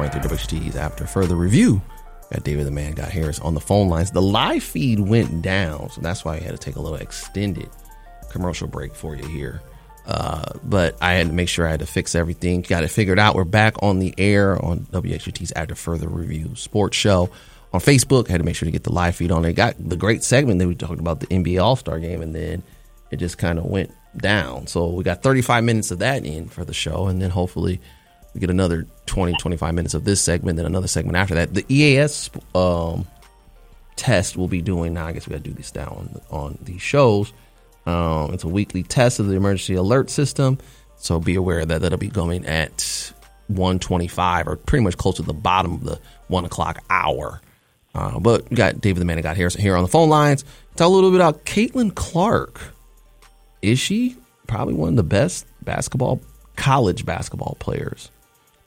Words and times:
93.3 0.00 0.22
WHTs 0.22 0.76
after 0.76 1.06
further 1.06 1.36
review 1.36 1.82
got 2.32 2.44
David 2.44 2.66
the 2.66 2.70
Man, 2.70 2.92
got 2.92 3.10
Harris 3.10 3.40
on 3.40 3.54
the 3.54 3.60
phone 3.60 3.88
lines. 3.88 4.12
The 4.12 4.22
live 4.22 4.62
feed 4.62 5.00
went 5.00 5.42
down, 5.42 5.90
so 5.90 6.00
that's 6.00 6.24
why 6.24 6.36
I 6.36 6.38
had 6.38 6.52
to 6.52 6.58
take 6.58 6.76
a 6.76 6.80
little 6.80 6.98
extended 6.98 7.68
commercial 8.30 8.68
break 8.68 8.94
for 8.94 9.16
you 9.16 9.26
here. 9.26 9.60
Uh, 10.06 10.52
but 10.62 10.96
I 11.02 11.14
had 11.14 11.26
to 11.26 11.32
make 11.32 11.48
sure 11.48 11.66
I 11.66 11.70
had 11.70 11.80
to 11.80 11.86
fix 11.86 12.14
everything. 12.14 12.62
Got 12.62 12.84
it 12.84 12.88
figured 12.88 13.18
out. 13.18 13.34
We're 13.34 13.44
back 13.44 13.82
on 13.82 13.98
the 13.98 14.14
air 14.16 14.62
on 14.64 14.86
WHTS 14.92 15.52
After 15.54 15.74
Further 15.74 16.08
Review 16.08 16.54
Sports 16.54 16.96
Show 16.96 17.30
on 17.72 17.80
Facebook. 17.80 18.28
I 18.28 18.32
had 18.32 18.38
to 18.38 18.44
make 18.44 18.56
sure 18.56 18.66
to 18.66 18.72
get 18.72 18.84
the 18.84 18.92
live 18.92 19.16
feed 19.16 19.30
on 19.30 19.44
it. 19.44 19.52
Got 19.54 19.76
the 19.78 19.96
great 19.96 20.22
segment 20.22 20.60
that 20.60 20.68
we 20.68 20.74
talked 20.74 21.00
about 21.00 21.20
the 21.20 21.26
NBA 21.26 21.62
All 21.62 21.76
Star 21.76 21.98
game, 21.98 22.22
and 22.22 22.34
then 22.34 22.62
it 23.10 23.16
just 23.16 23.38
kind 23.38 23.58
of 23.58 23.66
went 23.66 23.92
down. 24.16 24.66
So 24.66 24.88
we 24.88 25.04
got 25.04 25.22
35 25.22 25.64
minutes 25.64 25.90
of 25.90 25.98
that 25.98 26.24
in 26.24 26.48
for 26.48 26.64
the 26.64 26.74
show, 26.74 27.08
and 27.08 27.20
then 27.20 27.30
hopefully 27.30 27.80
we 28.34 28.40
get 28.40 28.50
another 28.50 28.86
20, 29.06 29.34
25 29.34 29.74
minutes 29.74 29.94
of 29.94 30.04
this 30.04 30.20
segment, 30.20 30.56
then 30.56 30.66
another 30.66 30.86
segment 30.86 31.16
after 31.16 31.34
that. 31.34 31.52
The 31.52 31.64
EAS 31.68 32.30
um, 32.54 33.06
test 33.96 34.36
we'll 34.36 34.48
be 34.48 34.62
doing 34.62 34.94
now. 34.94 35.06
I 35.06 35.12
guess 35.12 35.26
we 35.26 35.32
got 35.32 35.42
to 35.42 35.50
do 35.50 35.54
this 35.54 35.70
down 35.70 36.20
on, 36.30 36.58
these 36.62 36.82
shows. 36.82 37.32
Um, 37.86 38.32
it's 38.32 38.44
a 38.44 38.48
weekly 38.48 38.82
test 38.82 39.18
of 39.18 39.26
the 39.26 39.34
emergency 39.34 39.74
alert 39.74 40.10
system, 40.10 40.58
so 40.96 41.18
be 41.18 41.34
aware 41.34 41.64
that 41.64 41.80
that'll 41.82 41.98
be 41.98 42.08
going 42.08 42.46
at 42.46 43.12
125 43.48 44.46
or 44.46 44.56
pretty 44.56 44.84
much 44.84 44.96
close 44.96 45.16
to 45.16 45.22
the 45.22 45.32
bottom 45.32 45.74
of 45.74 45.84
the 45.84 46.00
one 46.28 46.44
o'clock 46.44 46.82
hour. 46.88 47.40
Uh, 47.94 48.20
but 48.20 48.48
we 48.48 48.56
got 48.56 48.80
David 48.80 49.00
the 49.00 49.04
Man 49.04 49.16
that 49.16 49.22
got 49.22 49.36
here 49.36 49.48
here 49.48 49.76
on 49.76 49.82
the 49.82 49.88
phone 49.88 50.08
lines. 50.08 50.44
Talk 50.76 50.86
a 50.86 50.90
little 50.90 51.10
bit 51.10 51.16
about 51.16 51.44
Caitlin 51.44 51.92
Clark. 51.94 52.60
Is 53.62 53.80
she 53.80 54.16
probably 54.46 54.74
one 54.74 54.90
of 54.90 54.96
the 54.96 55.02
best 55.02 55.46
basketball 55.62 56.20
college 56.56 57.04
basketball 57.04 57.56
players 57.58 58.10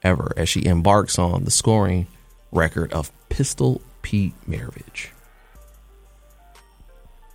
ever 0.03 0.33
as 0.37 0.49
she 0.49 0.65
embarks 0.65 1.17
on 1.17 1.45
the 1.45 1.51
scoring 1.51 2.07
record 2.51 2.93
of 2.93 3.11
Pistol 3.29 3.81
Pete 4.01 4.33
Maravich? 4.47 5.09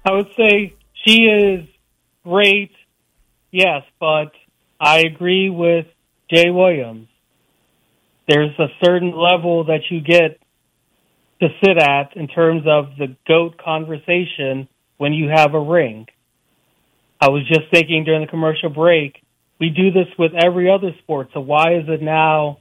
I 0.04 0.12
would 0.12 0.28
say 0.36 0.74
she 1.06 1.24
is 1.24 1.68
great, 2.24 2.72
yes, 3.50 3.82
but 3.98 4.32
I 4.80 5.00
agree 5.00 5.50
with 5.50 5.86
Jay 6.30 6.50
Williams. 6.50 7.08
There's 8.28 8.56
a 8.58 8.68
certain 8.82 9.16
level 9.16 9.64
that 9.64 9.80
you 9.90 10.00
get 10.00 10.38
to 11.40 11.48
sit 11.64 11.78
at 11.78 12.16
in 12.16 12.28
terms 12.28 12.64
of 12.66 12.96
the 12.98 13.16
GOAT 13.26 13.56
conversation 13.58 14.68
when 14.98 15.12
you 15.12 15.28
have 15.28 15.54
a 15.54 15.60
ring. 15.60 16.06
I 17.20 17.30
was 17.30 17.46
just 17.48 17.70
thinking 17.70 18.04
during 18.04 18.20
the 18.20 18.26
commercial 18.26 18.68
break, 18.70 19.22
we 19.60 19.70
do 19.70 19.90
this 19.90 20.06
with 20.18 20.32
every 20.34 20.70
other 20.70 20.92
sport, 21.02 21.28
so 21.34 21.40
why 21.40 21.74
is 21.74 21.84
it 21.88 22.02
now 22.02 22.58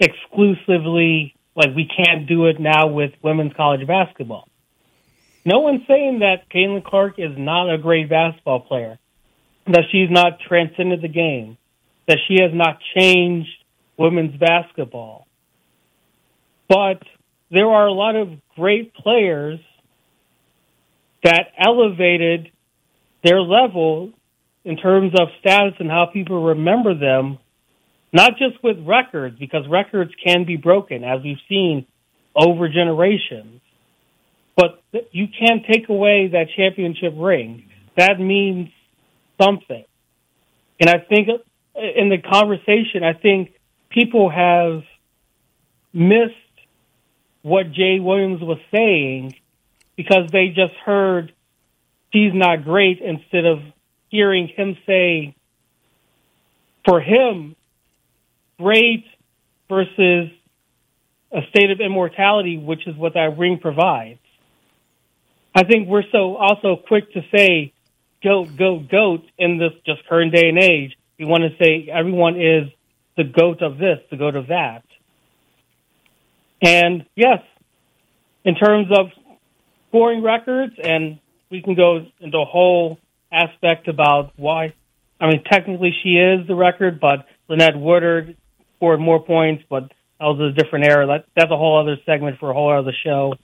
exclusively 0.00 1.34
like 1.54 1.74
we 1.74 1.86
can't 1.86 2.26
do 2.26 2.46
it 2.46 2.58
now 2.58 2.88
with 2.88 3.12
women's 3.22 3.52
college 3.54 3.86
basketball? 3.86 4.48
No 5.44 5.60
one's 5.60 5.82
saying 5.86 6.20
that 6.20 6.48
Caitlin 6.48 6.82
Clark 6.84 7.18
is 7.18 7.36
not 7.36 7.72
a 7.72 7.76
great 7.76 8.08
basketball 8.08 8.60
player, 8.60 8.98
that 9.66 9.84
she's 9.92 10.10
not 10.10 10.40
transcended 10.40 11.02
the 11.02 11.08
game, 11.08 11.58
that 12.08 12.18
she 12.26 12.42
has 12.42 12.52
not 12.54 12.78
changed 12.96 13.50
women's 13.98 14.36
basketball. 14.38 15.26
But 16.68 17.02
there 17.50 17.68
are 17.68 17.86
a 17.86 17.92
lot 17.92 18.16
of 18.16 18.30
great 18.56 18.94
players 18.94 19.60
that 21.22 21.48
elevated 21.58 22.50
their 23.22 23.40
level 23.40 24.12
in 24.64 24.76
terms 24.76 25.12
of 25.18 25.28
status 25.40 25.74
and 25.78 25.90
how 25.90 26.06
people 26.12 26.44
remember 26.44 26.94
them, 26.94 27.38
not 28.12 28.32
just 28.38 28.62
with 28.62 28.78
records, 28.86 29.38
because 29.38 29.66
records 29.68 30.12
can 30.24 30.44
be 30.44 30.56
broken, 30.56 31.04
as 31.04 31.22
we've 31.22 31.36
seen 31.48 31.86
over 32.34 32.68
generations. 32.68 33.60
But 34.56 34.82
you 35.12 35.26
can't 35.26 35.62
take 35.70 35.88
away 35.88 36.28
that 36.28 36.46
championship 36.56 37.14
ring. 37.16 37.64
That 37.96 38.20
means 38.20 38.70
something. 39.42 39.84
And 40.80 40.90
I 40.90 40.98
think 40.98 41.28
uh, 41.28 41.80
in 41.80 42.08
the 42.08 42.18
conversation, 42.18 43.02
I 43.02 43.12
think 43.14 43.52
people 43.90 44.30
have 44.30 44.82
missed 45.92 46.34
what 47.42 47.72
Jay 47.72 48.00
Williams 48.00 48.40
was 48.40 48.58
saying 48.72 49.34
because 49.96 50.30
they 50.32 50.48
just 50.48 50.74
heard 50.84 51.32
she's 52.12 52.32
not 52.32 52.64
great 52.64 53.00
instead 53.00 53.44
of 53.44 53.58
hearing 54.14 54.46
him 54.46 54.76
say, 54.86 55.34
for 56.84 57.00
him, 57.00 57.56
great 58.58 59.04
versus 59.68 60.30
a 61.32 61.40
state 61.48 61.72
of 61.72 61.80
immortality, 61.80 62.56
which 62.56 62.86
is 62.86 62.94
what 62.94 63.14
that 63.14 63.36
ring 63.36 63.58
provides. 63.58 64.20
I 65.52 65.64
think 65.64 65.88
we're 65.88 66.04
so 66.12 66.36
also 66.36 66.76
quick 66.76 67.12
to 67.14 67.22
say 67.34 67.72
goat, 68.22 68.56
goat, 68.56 68.88
goat 68.88 69.24
in 69.36 69.58
this 69.58 69.72
just 69.84 70.06
current 70.08 70.32
day 70.32 70.48
and 70.48 70.62
age. 70.62 70.96
We 71.18 71.24
want 71.24 71.42
to 71.42 71.64
say 71.64 71.88
everyone 71.92 72.40
is 72.40 72.68
the 73.16 73.24
goat 73.24 73.62
of 73.62 73.78
this, 73.78 73.98
the 74.12 74.16
goat 74.16 74.36
of 74.36 74.46
that. 74.46 74.84
And 76.62 77.04
yes, 77.16 77.42
in 78.44 78.54
terms 78.54 78.86
of 78.96 79.06
scoring 79.88 80.22
records, 80.22 80.74
and 80.80 81.18
we 81.50 81.62
can 81.62 81.74
go 81.74 82.06
into 82.20 82.38
a 82.38 82.44
whole 82.44 82.98
aspect 83.34 83.88
about 83.88 84.32
why. 84.36 84.74
I 85.20 85.28
mean, 85.28 85.42
technically 85.44 85.94
she 86.02 86.10
is 86.10 86.46
the 86.46 86.54
record, 86.54 87.00
but 87.00 87.26
Lynette 87.48 87.76
Woodard 87.76 88.36
scored 88.76 89.00
more 89.00 89.22
points, 89.22 89.64
but 89.68 89.84
that 90.20 90.26
was 90.26 90.52
a 90.52 90.62
different 90.62 90.86
era. 90.86 91.06
That, 91.06 91.26
that's 91.34 91.50
a 91.50 91.56
whole 91.56 91.80
other 91.80 91.96
segment 92.06 92.38
for 92.38 92.50
a 92.50 92.54
whole 92.54 92.72
other 92.72 92.94
show. 93.04 93.34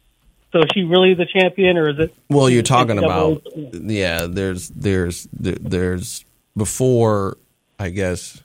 So 0.52 0.58
is 0.60 0.66
she 0.74 0.82
really 0.82 1.14
the 1.14 1.26
champion, 1.26 1.76
or 1.76 1.90
is 1.90 1.98
it? 1.98 2.14
Well, 2.28 2.50
you're 2.50 2.62
talking 2.62 2.98
about 2.98 3.42
yeah. 3.54 4.26
There's 4.26 4.68
there's 4.70 5.28
there's 5.32 6.24
before 6.56 7.36
I 7.78 7.90
guess 7.90 8.42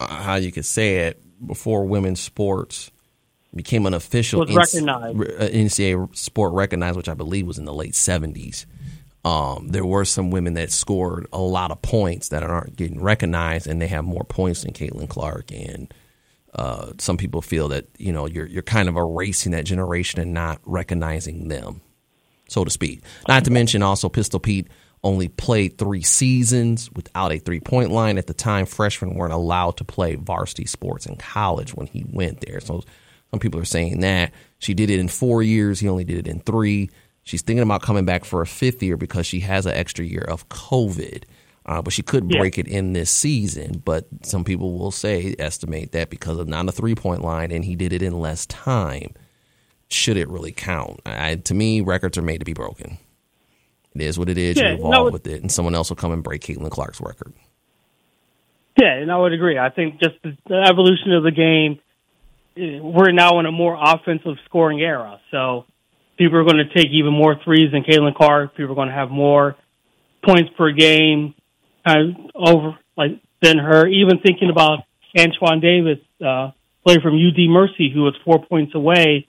how 0.00 0.36
you 0.36 0.50
could 0.50 0.64
say 0.64 1.08
it 1.08 1.22
before 1.46 1.84
women's 1.84 2.20
sports 2.20 2.90
became 3.54 3.86
an 3.86 3.94
official 3.94 4.44
recognized. 4.44 5.18
NCAA 5.18 6.16
sport 6.16 6.52
recognized, 6.52 6.96
which 6.96 7.08
I 7.08 7.14
believe 7.14 7.46
was 7.46 7.58
in 7.58 7.64
the 7.64 7.74
late 7.74 7.92
'70s. 7.92 8.66
Um, 9.24 9.68
there 9.68 9.84
were 9.84 10.04
some 10.04 10.30
women 10.30 10.54
that 10.54 10.72
scored 10.72 11.26
a 11.32 11.38
lot 11.38 11.70
of 11.70 11.82
points 11.82 12.28
that 12.30 12.42
aren't 12.42 12.76
getting 12.76 13.02
recognized, 13.02 13.66
and 13.66 13.80
they 13.80 13.86
have 13.88 14.04
more 14.04 14.24
points 14.24 14.62
than 14.62 14.72
Caitlin 14.72 15.08
Clark. 15.08 15.52
And 15.52 15.92
uh, 16.54 16.92
some 16.98 17.16
people 17.16 17.42
feel 17.42 17.68
that 17.68 17.86
you 17.98 18.12
know 18.12 18.26
you're 18.26 18.46
you're 18.46 18.62
kind 18.62 18.88
of 18.88 18.96
erasing 18.96 19.52
that 19.52 19.64
generation 19.64 20.20
and 20.20 20.32
not 20.32 20.60
recognizing 20.64 21.48
them, 21.48 21.82
so 22.48 22.64
to 22.64 22.70
speak. 22.70 23.02
Not 23.28 23.44
to 23.44 23.50
mention 23.50 23.82
also 23.82 24.08
Pistol 24.08 24.40
Pete 24.40 24.68
only 25.02 25.28
played 25.28 25.78
three 25.78 26.02
seasons 26.02 26.90
without 26.92 27.32
a 27.32 27.38
three 27.38 27.60
point 27.60 27.90
line. 27.90 28.18
At 28.18 28.26
the 28.26 28.34
time, 28.34 28.66
freshmen 28.66 29.14
weren't 29.14 29.32
allowed 29.32 29.76
to 29.78 29.84
play 29.84 30.14
varsity 30.14 30.66
sports 30.66 31.06
in 31.06 31.16
college 31.16 31.74
when 31.74 31.86
he 31.86 32.04
went 32.10 32.40
there. 32.40 32.60
So 32.60 32.82
some 33.30 33.40
people 33.40 33.60
are 33.60 33.66
saying 33.66 34.00
that 34.00 34.32
she 34.58 34.74
did 34.74 34.90
it 34.90 34.98
in 34.98 35.08
four 35.08 35.42
years. 35.42 35.80
He 35.80 35.88
only 35.88 36.04
did 36.04 36.18
it 36.18 36.28
in 36.28 36.40
three. 36.40 36.90
She's 37.22 37.42
thinking 37.42 37.62
about 37.62 37.82
coming 37.82 38.04
back 38.04 38.24
for 38.24 38.42
a 38.42 38.46
fifth 38.46 38.82
year 38.82 38.96
because 38.96 39.26
she 39.26 39.40
has 39.40 39.66
an 39.66 39.72
extra 39.72 40.04
year 40.04 40.24
of 40.28 40.48
COVID. 40.48 41.24
Uh, 41.66 41.82
but 41.82 41.92
she 41.92 42.02
could 42.02 42.28
break 42.28 42.56
yeah. 42.56 42.62
it 42.62 42.68
in 42.68 42.94
this 42.94 43.10
season. 43.10 43.82
But 43.84 44.06
some 44.22 44.44
people 44.44 44.78
will 44.78 44.90
say, 44.90 45.36
estimate 45.38 45.92
that 45.92 46.10
because 46.10 46.38
of 46.38 46.48
not 46.48 46.68
a 46.68 46.72
three 46.72 46.94
point 46.94 47.22
line 47.22 47.52
and 47.52 47.64
he 47.64 47.76
did 47.76 47.92
it 47.92 48.02
in 48.02 48.18
less 48.18 48.46
time, 48.46 49.12
should 49.88 50.16
it 50.16 50.28
really 50.28 50.52
count? 50.52 51.00
I, 51.04 51.36
to 51.36 51.54
me, 51.54 51.80
records 51.80 52.16
are 52.16 52.22
made 52.22 52.38
to 52.38 52.44
be 52.44 52.54
broken. 52.54 52.98
It 53.94 54.02
is 54.02 54.18
what 54.18 54.28
it 54.28 54.38
is. 54.38 54.56
Yeah, 54.56 54.70
you 54.70 54.74
evolve 54.78 54.92
no, 54.92 55.10
with 55.10 55.26
it, 55.26 55.42
and 55.42 55.50
someone 55.50 55.74
else 55.74 55.90
will 55.90 55.96
come 55.96 56.12
and 56.12 56.22
break 56.22 56.42
Caitlin 56.42 56.70
Clark's 56.70 57.00
record. 57.00 57.32
Yeah, 58.80 58.94
and 58.94 59.10
I 59.10 59.16
would 59.18 59.32
agree. 59.32 59.58
I 59.58 59.68
think 59.68 60.00
just 60.00 60.14
the, 60.22 60.36
the 60.46 60.66
evolution 60.70 61.12
of 61.12 61.24
the 61.24 61.32
game, 61.32 61.80
eh, 62.56 62.78
we're 62.80 63.10
now 63.10 63.40
in 63.40 63.46
a 63.46 63.52
more 63.52 63.76
offensive 63.80 64.36
scoring 64.44 64.80
era. 64.80 65.20
So 65.32 65.66
people 66.20 66.36
are 66.36 66.44
going 66.44 66.58
to 66.58 66.68
take 66.74 66.92
even 66.92 67.14
more 67.14 67.34
threes 67.42 67.72
than 67.72 67.82
Caitlin 67.82 68.14
Clark. 68.14 68.54
People 68.54 68.72
are 68.72 68.74
going 68.74 68.88
to 68.88 68.94
have 68.94 69.10
more 69.10 69.56
points 70.22 70.50
per 70.56 70.70
game 70.70 71.34
kind 71.84 72.14
of 72.14 72.30
over 72.36 72.78
like 72.94 73.12
than 73.40 73.56
her. 73.56 73.86
Even 73.86 74.18
thinking 74.18 74.50
about 74.50 74.80
Antoine 75.18 75.60
Davis, 75.60 75.98
uh, 76.20 76.50
player 76.84 77.00
from 77.00 77.14
UD 77.14 77.48
Mercy, 77.48 77.90
who 77.92 78.02
was 78.02 78.14
four 78.22 78.44
points 78.44 78.74
away 78.74 79.26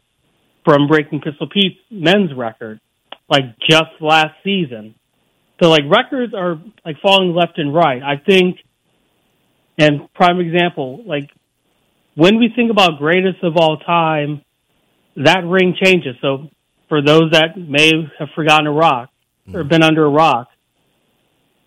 from 0.66 0.88
breaking 0.88 1.22
Pistol 1.22 1.48
Pete's 1.48 1.80
men's 1.90 2.34
record, 2.36 2.82
like 3.30 3.58
just 3.70 3.92
last 4.02 4.36
season. 4.44 4.94
So 5.64 5.70
like 5.70 5.84
records 5.90 6.34
are 6.34 6.62
like 6.86 6.98
falling 7.02 7.34
left 7.34 7.58
and 7.58 7.74
right. 7.74 8.04
I 8.04 8.18
think, 8.18 8.58
and 9.78 10.14
prime 10.14 10.42
example, 10.42 11.04
like 11.06 11.30
when 12.16 12.38
we 12.38 12.52
think 12.54 12.70
about 12.70 12.98
greatest 12.98 13.42
of 13.44 13.56
all 13.56 13.78
time, 13.78 14.42
that 15.16 15.46
ring 15.46 15.76
changes. 15.82 16.16
So 16.22 16.50
for 16.92 17.02
those 17.02 17.32
that 17.32 17.58
may 17.58 17.90
have 18.20 18.28
forgotten 18.36 18.68
a 18.68 18.72
rock 18.72 19.10
or 19.54 19.64
been 19.64 19.82
under 19.82 20.04
a 20.04 20.10
rock, 20.10 20.50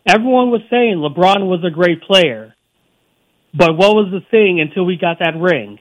everyone 0.07 0.51
was 0.51 0.61
saying 0.69 0.99
LeBron 0.99 1.47
was 1.49 1.65
a 1.65 1.71
great 1.71 2.03
player. 2.03 2.55
But 3.55 3.75
what 3.75 3.95
was 3.95 4.13
the 4.13 4.21
thing 4.31 4.61
until 4.61 4.85
we 4.85 4.99
got 4.99 5.21
that 5.21 5.35
ring? 5.35 5.79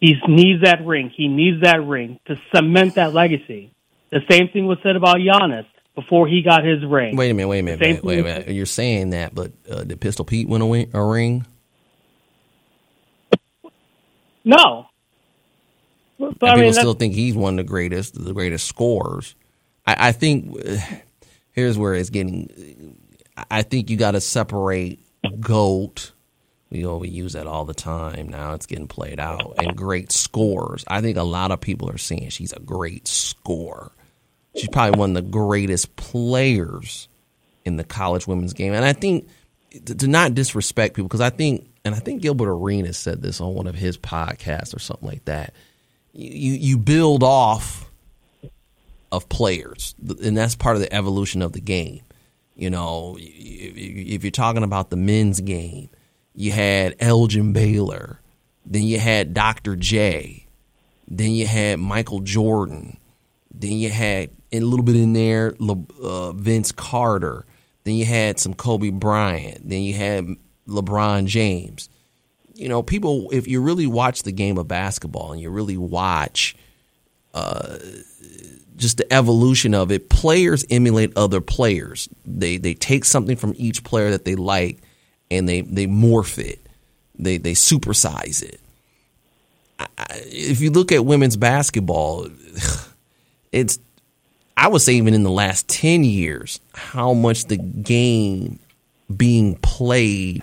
He 0.00 0.16
needs 0.26 0.64
that 0.64 0.84
ring. 0.84 1.12
He 1.16 1.28
needs 1.28 1.62
that 1.62 1.84
ring 1.84 2.18
to 2.26 2.34
cement 2.52 2.96
that 2.96 3.14
legacy. 3.14 3.72
The 4.10 4.22
same 4.28 4.48
thing 4.48 4.66
was 4.66 4.78
said 4.82 4.96
about 4.96 5.18
Giannis 5.18 5.66
before 5.94 6.26
he 6.26 6.42
got 6.42 6.64
his 6.64 6.84
ring. 6.84 7.16
Wait 7.16 7.30
a 7.30 7.34
minute, 7.34 7.48
wait 7.48 7.60
a 7.60 7.62
minute, 7.62 7.80
wait, 7.80 8.02
wait 8.02 8.18
a 8.18 8.22
minute. 8.24 8.48
You're 8.48 8.66
saying 8.66 9.10
that, 9.10 9.36
but 9.36 9.52
uh, 9.70 9.84
did 9.84 10.00
Pistol 10.00 10.24
Pete 10.24 10.48
win 10.48 10.62
a, 10.62 10.66
win- 10.66 10.90
a 10.94 11.04
ring? 11.04 11.46
No. 14.44 14.86
But, 16.18 16.40
And 16.40 16.50
I 16.50 16.54
mean, 16.54 16.64
people 16.64 16.72
still 16.74 16.94
think 16.94 17.14
he's 17.14 17.34
one 17.34 17.58
of 17.58 17.64
the 17.66 17.70
greatest, 17.70 18.22
the 18.22 18.32
greatest 18.32 18.66
scorers. 18.66 19.34
I, 19.86 20.08
I 20.08 20.12
think 20.12 20.56
here's 21.52 21.78
where 21.78 21.94
it's 21.94 22.10
getting. 22.10 22.98
I 23.50 23.62
think 23.62 23.88
you 23.90 23.96
got 23.96 24.12
to 24.12 24.20
separate 24.20 25.00
goat. 25.40 26.12
We 26.70 26.82
know 26.82 26.98
we 26.98 27.08
use 27.08 27.32
that 27.32 27.46
all 27.46 27.64
the 27.64 27.74
time. 27.74 28.28
Now 28.28 28.52
it's 28.52 28.66
getting 28.66 28.88
played 28.88 29.18
out 29.18 29.54
and 29.58 29.76
great 29.76 30.12
scores. 30.12 30.84
I 30.86 31.00
think 31.00 31.16
a 31.16 31.22
lot 31.22 31.50
of 31.50 31.60
people 31.60 31.88
are 31.88 31.98
saying 31.98 32.28
she's 32.30 32.52
a 32.52 32.60
great 32.60 33.08
scorer. 33.08 33.92
She's 34.54 34.68
probably 34.68 34.98
one 34.98 35.16
of 35.16 35.24
the 35.24 35.30
greatest 35.30 35.96
players 35.96 37.08
in 37.64 37.76
the 37.76 37.84
college 37.84 38.26
women's 38.26 38.52
game. 38.52 38.74
And 38.74 38.84
I 38.84 38.92
think 38.92 39.28
to, 39.86 39.94
to 39.94 40.08
not 40.08 40.34
disrespect 40.34 40.94
people, 40.94 41.08
because 41.08 41.20
I 41.20 41.30
think, 41.30 41.70
and 41.84 41.94
I 41.94 41.98
think 41.98 42.22
Gilbert 42.22 42.50
Arenas 42.50 42.96
said 42.96 43.22
this 43.22 43.40
on 43.40 43.54
one 43.54 43.66
of 43.66 43.74
his 43.74 43.96
podcasts 43.96 44.74
or 44.74 44.78
something 44.78 45.08
like 45.08 45.24
that. 45.26 45.54
You 46.20 46.54
you 46.54 46.78
build 46.78 47.22
off 47.22 47.88
of 49.12 49.28
players, 49.28 49.94
and 50.22 50.36
that's 50.36 50.56
part 50.56 50.74
of 50.74 50.82
the 50.82 50.92
evolution 50.92 51.42
of 51.42 51.52
the 51.52 51.60
game. 51.60 52.00
You 52.56 52.70
know, 52.70 53.16
if 53.20 54.24
you're 54.24 54.32
talking 54.32 54.64
about 54.64 54.90
the 54.90 54.96
men's 54.96 55.40
game, 55.40 55.90
you 56.34 56.50
had 56.50 56.96
Elgin 56.98 57.52
Baylor, 57.52 58.20
then 58.66 58.82
you 58.82 58.98
had 58.98 59.32
Dr. 59.32 59.76
J, 59.76 60.46
then 61.06 61.30
you 61.30 61.46
had 61.46 61.78
Michael 61.78 62.18
Jordan, 62.18 62.96
then 63.54 63.72
you 63.72 63.90
had 63.90 64.30
a 64.52 64.58
little 64.58 64.84
bit 64.84 64.96
in 64.96 65.12
there 65.12 65.54
uh, 66.02 66.32
Vince 66.32 66.72
Carter, 66.72 67.46
then 67.84 67.94
you 67.94 68.06
had 68.06 68.40
some 68.40 68.54
Kobe 68.54 68.90
Bryant, 68.90 69.68
then 69.68 69.82
you 69.82 69.94
had 69.94 70.26
LeBron 70.66 71.26
James. 71.26 71.88
You 72.58 72.68
know, 72.68 72.82
people, 72.82 73.28
if 73.30 73.46
you 73.46 73.60
really 73.60 73.86
watch 73.86 74.24
the 74.24 74.32
game 74.32 74.58
of 74.58 74.66
basketball 74.66 75.30
and 75.32 75.40
you 75.40 75.48
really 75.48 75.76
watch 75.76 76.56
uh, 77.32 77.78
just 78.76 78.96
the 78.96 79.12
evolution 79.12 79.74
of 79.74 79.92
it, 79.92 80.08
players 80.08 80.64
emulate 80.68 81.16
other 81.16 81.40
players. 81.40 82.08
They 82.26 82.56
they 82.56 82.74
take 82.74 83.04
something 83.04 83.36
from 83.36 83.54
each 83.56 83.84
player 83.84 84.10
that 84.10 84.24
they 84.24 84.34
like 84.34 84.78
and 85.30 85.48
they 85.48 85.60
they 85.60 85.86
morph 85.86 86.36
it. 86.36 86.60
They 87.16 87.36
they 87.38 87.52
supersize 87.52 88.42
it. 88.42 88.60
I, 89.78 89.86
if 90.26 90.60
you 90.60 90.72
look 90.72 90.90
at 90.90 91.04
women's 91.04 91.36
basketball, 91.36 92.26
it's 93.52 93.78
I 94.56 94.66
would 94.66 94.82
say 94.82 94.94
even 94.94 95.14
in 95.14 95.22
the 95.22 95.30
last 95.30 95.68
10 95.68 96.02
years 96.02 96.58
how 96.74 97.12
much 97.14 97.44
the 97.44 97.56
game 97.56 98.58
being 99.14 99.54
played 99.56 100.42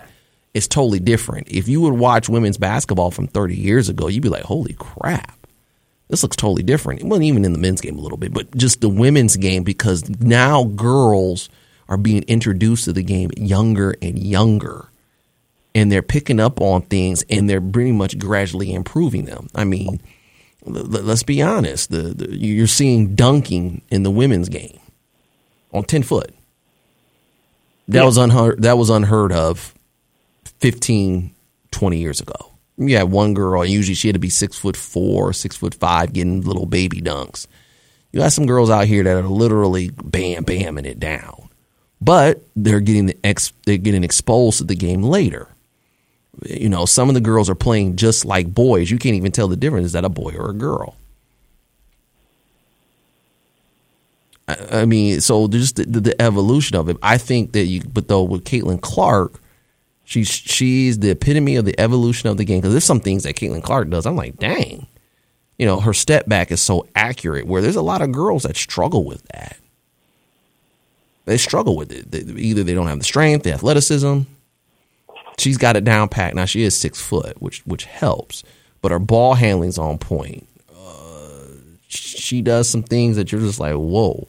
is 0.56 0.66
totally 0.66 0.98
different. 0.98 1.48
If 1.48 1.68
you 1.68 1.80
would 1.82 1.94
watch 1.94 2.28
women's 2.28 2.56
basketball 2.56 3.10
from 3.10 3.28
30 3.28 3.54
years 3.54 3.88
ago, 3.88 4.08
you'd 4.08 4.22
be 4.22 4.28
like, 4.28 4.44
"Holy 4.44 4.72
crap." 4.72 5.46
This 6.08 6.22
looks 6.22 6.36
totally 6.36 6.62
different. 6.62 7.04
Well, 7.04 7.20
even 7.22 7.44
in 7.44 7.52
the 7.52 7.58
men's 7.58 7.80
game 7.80 7.98
a 7.98 8.00
little 8.00 8.18
bit, 8.18 8.32
but 8.32 8.56
just 8.56 8.80
the 8.80 8.88
women's 8.88 9.36
game 9.36 9.64
because 9.64 10.08
now 10.20 10.64
girls 10.64 11.48
are 11.88 11.96
being 11.96 12.22
introduced 12.22 12.84
to 12.84 12.92
the 12.92 13.02
game 13.02 13.30
younger 13.36 13.94
and 14.00 14.18
younger 14.18 14.88
and 15.74 15.92
they're 15.92 16.02
picking 16.02 16.40
up 16.40 16.60
on 16.60 16.82
things 16.82 17.22
and 17.28 17.50
they're 17.50 17.60
pretty 17.60 17.92
much 17.92 18.18
gradually 18.18 18.72
improving 18.72 19.26
them. 19.26 19.48
I 19.54 19.64
mean, 19.64 20.00
let's 20.64 21.22
be 21.22 21.42
honest. 21.42 21.90
The, 21.90 22.02
the 22.14 22.34
you're 22.34 22.66
seeing 22.66 23.14
dunking 23.14 23.82
in 23.90 24.02
the 24.02 24.10
women's 24.10 24.48
game 24.48 24.80
on 25.72 25.84
ten 25.84 26.02
foot. 26.02 26.34
That 27.88 28.04
was 28.04 28.16
unheard. 28.16 28.62
That 28.62 28.78
was 28.78 28.90
unheard 28.90 29.32
of 29.32 29.75
15, 30.60 31.34
20 31.70 31.98
years 31.98 32.20
ago. 32.20 32.52
You 32.78 32.96
had 32.96 33.10
one 33.10 33.34
girl, 33.34 33.64
usually 33.64 33.94
she 33.94 34.08
had 34.08 34.14
to 34.14 34.20
be 34.20 34.28
six 34.28 34.58
foot 34.58 34.76
four, 34.76 35.32
six 35.32 35.56
foot 35.56 35.74
five, 35.74 36.12
getting 36.12 36.42
little 36.42 36.66
baby 36.66 37.00
dunks. 37.00 37.46
You 38.12 38.20
got 38.20 38.32
some 38.32 38.46
girls 38.46 38.70
out 38.70 38.86
here 38.86 39.02
that 39.02 39.16
are 39.16 39.28
literally 39.28 39.90
bam, 39.90 40.44
bamming 40.44 40.84
it 40.84 41.00
down, 41.00 41.48
but 42.00 42.42
they're 42.54 42.80
getting 42.80 43.06
the 43.06 43.16
ex, 43.24 43.52
they're 43.64 43.78
getting 43.78 44.04
exposed 44.04 44.58
to 44.58 44.64
the 44.64 44.76
game 44.76 45.02
later 45.02 45.48
you 46.44 46.68
know, 46.68 46.84
some 46.84 47.08
of 47.08 47.14
the 47.14 47.20
girls 47.20 47.48
are 47.48 47.54
playing 47.54 47.96
just 47.96 48.24
like 48.24 48.52
boys. 48.52 48.90
You 48.90 48.98
can't 48.98 49.14
even 49.14 49.32
tell 49.32 49.48
the 49.48 49.56
difference. 49.56 49.86
Is 49.86 49.92
that 49.92 50.04
a 50.04 50.08
boy 50.08 50.34
or 50.36 50.50
a 50.50 50.54
girl? 50.54 50.96
I, 54.48 54.84
mean, 54.84 55.20
so 55.20 55.48
just 55.48 55.76
the, 55.76 55.84
the, 55.84 56.00
the 56.00 56.22
evolution 56.22 56.76
of 56.76 56.88
it. 56.88 56.96
I 57.02 57.18
think 57.18 57.52
that 57.52 57.64
you, 57.64 57.82
but 57.82 58.06
though 58.06 58.22
with 58.22 58.44
Caitlin 58.44 58.80
Clark, 58.80 59.40
she's 60.06 60.28
she's 60.28 61.00
the 61.00 61.10
epitome 61.10 61.56
of 61.56 61.66
the 61.66 61.78
evolution 61.78 62.30
of 62.30 62.38
the 62.38 62.44
game. 62.44 62.60
Because 62.60 62.72
there's 62.72 62.84
some 62.84 63.00
things 63.00 63.24
that 63.24 63.36
Caitlin 63.36 63.62
Clark 63.62 63.90
does. 63.90 64.06
I'm 64.06 64.16
like, 64.16 64.38
dang, 64.38 64.86
you 65.58 65.66
know, 65.66 65.80
her 65.80 65.92
step 65.92 66.26
back 66.26 66.50
is 66.50 66.62
so 66.62 66.86
accurate. 66.94 67.46
Where 67.46 67.60
there's 67.60 67.76
a 67.76 67.82
lot 67.82 68.00
of 68.00 68.12
girls 68.12 68.44
that 68.44 68.56
struggle 68.56 69.04
with 69.04 69.22
that. 69.28 69.58
They 71.26 71.36
struggle 71.36 71.76
with 71.76 71.92
it. 71.92 72.10
They, 72.10 72.20
either 72.40 72.62
they 72.62 72.74
don't 72.74 72.86
have 72.86 73.00
the 73.00 73.04
strength, 73.04 73.42
the 73.42 73.52
athleticism, 73.52 74.20
she's 75.38 75.58
got 75.58 75.76
it 75.76 75.84
down 75.84 76.08
pat. 76.08 76.34
Now 76.34 76.44
she 76.44 76.62
is 76.62 76.76
six 76.76 77.00
foot, 77.00 77.40
which 77.42 77.66
which 77.66 77.84
helps, 77.84 78.42
but 78.80 78.92
her 78.92 78.98
ball 78.98 79.34
handling's 79.34 79.78
on 79.78 79.98
point. 79.98 80.46
Uh, 80.74 81.48
she 81.88 82.42
does 82.42 82.68
some 82.68 82.82
things 82.82 83.16
that 83.16 83.32
you're 83.32 83.40
just 83.40 83.60
like, 83.60 83.74
whoa. 83.74 84.28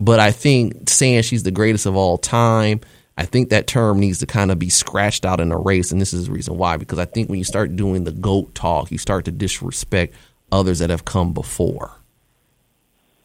But 0.00 0.18
I 0.18 0.32
think 0.32 0.88
saying 0.88 1.22
she's 1.22 1.44
the 1.44 1.50
greatest 1.50 1.86
of 1.86 1.96
all 1.96 2.18
time, 2.18 2.80
I 3.16 3.26
think 3.26 3.50
that 3.50 3.66
term 3.66 4.00
needs 4.00 4.18
to 4.20 4.26
kind 4.26 4.50
of 4.50 4.58
be 4.58 4.70
scratched 4.70 5.26
out 5.26 5.40
in 5.40 5.52
a 5.52 5.58
race, 5.58 5.92
and 5.92 6.00
this 6.00 6.14
is 6.14 6.26
the 6.26 6.32
reason 6.32 6.56
why. 6.56 6.76
Because 6.76 6.98
I 6.98 7.04
think 7.04 7.28
when 7.28 7.38
you 7.38 7.44
start 7.44 7.76
doing 7.76 8.04
the 8.04 8.12
goat 8.12 8.54
talk, 8.54 8.90
you 8.90 8.98
start 8.98 9.26
to 9.26 9.30
disrespect 9.30 10.14
others 10.50 10.78
that 10.78 10.90
have 10.90 11.04
come 11.04 11.32
before, 11.34 11.92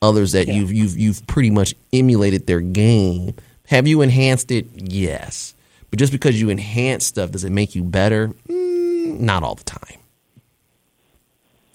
others 0.02 0.34
that 0.34 0.48
you've 0.48 0.74
you've 0.74 0.98
you've 0.98 1.26
pretty 1.28 1.52
much 1.52 1.74
emulated 1.94 2.48
their 2.48 2.62
game. 2.62 3.36
Have 3.68 3.88
you 3.88 4.02
enhanced 4.02 4.52
it? 4.52 4.68
Yes. 4.76 5.54
But 5.90 6.00
just 6.00 6.12
because 6.12 6.40
you 6.40 6.50
enhance 6.50 7.06
stuff, 7.06 7.32
does 7.32 7.44
it 7.44 7.52
make 7.52 7.76
you 7.76 7.84
better? 7.84 8.30
Mm, 8.50 9.20
not 9.20 9.44
all 9.44 9.56
the 9.56 9.64
time. 9.64 10.00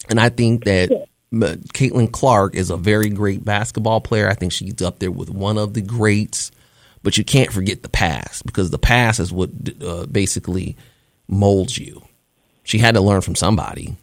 And 0.09 0.19
I 0.19 0.29
think 0.29 0.65
that 0.65 1.07
Caitlin 1.33 2.11
Clark 2.11 2.55
is 2.55 2.69
a 2.69 2.77
very 2.77 3.09
great 3.09 3.43
basketball 3.43 4.01
player. 4.01 4.29
I 4.29 4.35
think 4.35 4.51
she's 4.51 4.81
up 4.81 4.99
there 4.99 5.11
with 5.11 5.29
one 5.29 5.57
of 5.57 5.73
the 5.73 5.81
greats. 5.81 6.51
But 7.03 7.17
you 7.17 7.23
can't 7.23 7.51
forget 7.51 7.83
the 7.83 7.89
past 7.89 8.45
because 8.45 8.71
the 8.71 8.79
past 8.79 9.19
is 9.19 9.31
what 9.31 9.49
uh, 9.85 10.05
basically 10.05 10.77
molds 11.27 11.77
you. 11.77 12.01
She 12.63 12.77
had 12.77 12.95
to 12.95 13.01
learn 13.01 13.21
from 13.21 13.35
somebody. 13.35 13.95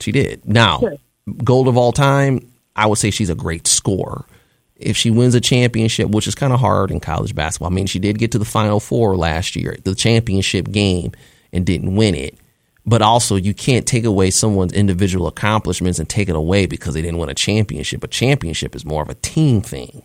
She 0.00 0.12
did. 0.12 0.46
Now, 0.46 0.80
gold 1.44 1.68
of 1.68 1.76
all 1.76 1.92
time, 1.92 2.50
I 2.74 2.86
would 2.86 2.98
say 2.98 3.10
she's 3.10 3.30
a 3.30 3.34
great 3.34 3.66
scorer 3.66 4.24
if 4.76 4.96
she 4.96 5.10
wins 5.10 5.34
a 5.34 5.40
championship, 5.40 6.08
which 6.08 6.26
is 6.26 6.34
kind 6.34 6.52
of 6.52 6.60
hard 6.60 6.90
in 6.90 7.00
college 7.00 7.34
basketball. 7.34 7.70
I 7.70 7.74
mean, 7.74 7.86
she 7.86 7.98
did 7.98 8.18
get 8.18 8.32
to 8.32 8.38
the 8.38 8.44
Final 8.44 8.80
Four 8.80 9.16
last 9.16 9.56
year, 9.56 9.76
the 9.84 9.94
championship 9.94 10.70
game, 10.70 11.12
and 11.52 11.66
didn't 11.66 11.96
win 11.96 12.14
it. 12.14 12.38
But 12.86 13.02
also, 13.02 13.36
you 13.36 13.52
can't 13.52 13.86
take 13.86 14.04
away 14.04 14.30
someone's 14.30 14.72
individual 14.72 15.26
accomplishments 15.26 15.98
and 15.98 16.08
take 16.08 16.30
it 16.30 16.36
away 16.36 16.64
because 16.64 16.94
they 16.94 17.02
didn't 17.02 17.18
win 17.18 17.28
a 17.28 17.34
championship. 17.34 18.02
A 18.02 18.08
championship 18.08 18.74
is 18.74 18.84
more 18.84 19.02
of 19.02 19.10
a 19.10 19.14
team 19.14 19.60
thing. 19.60 20.02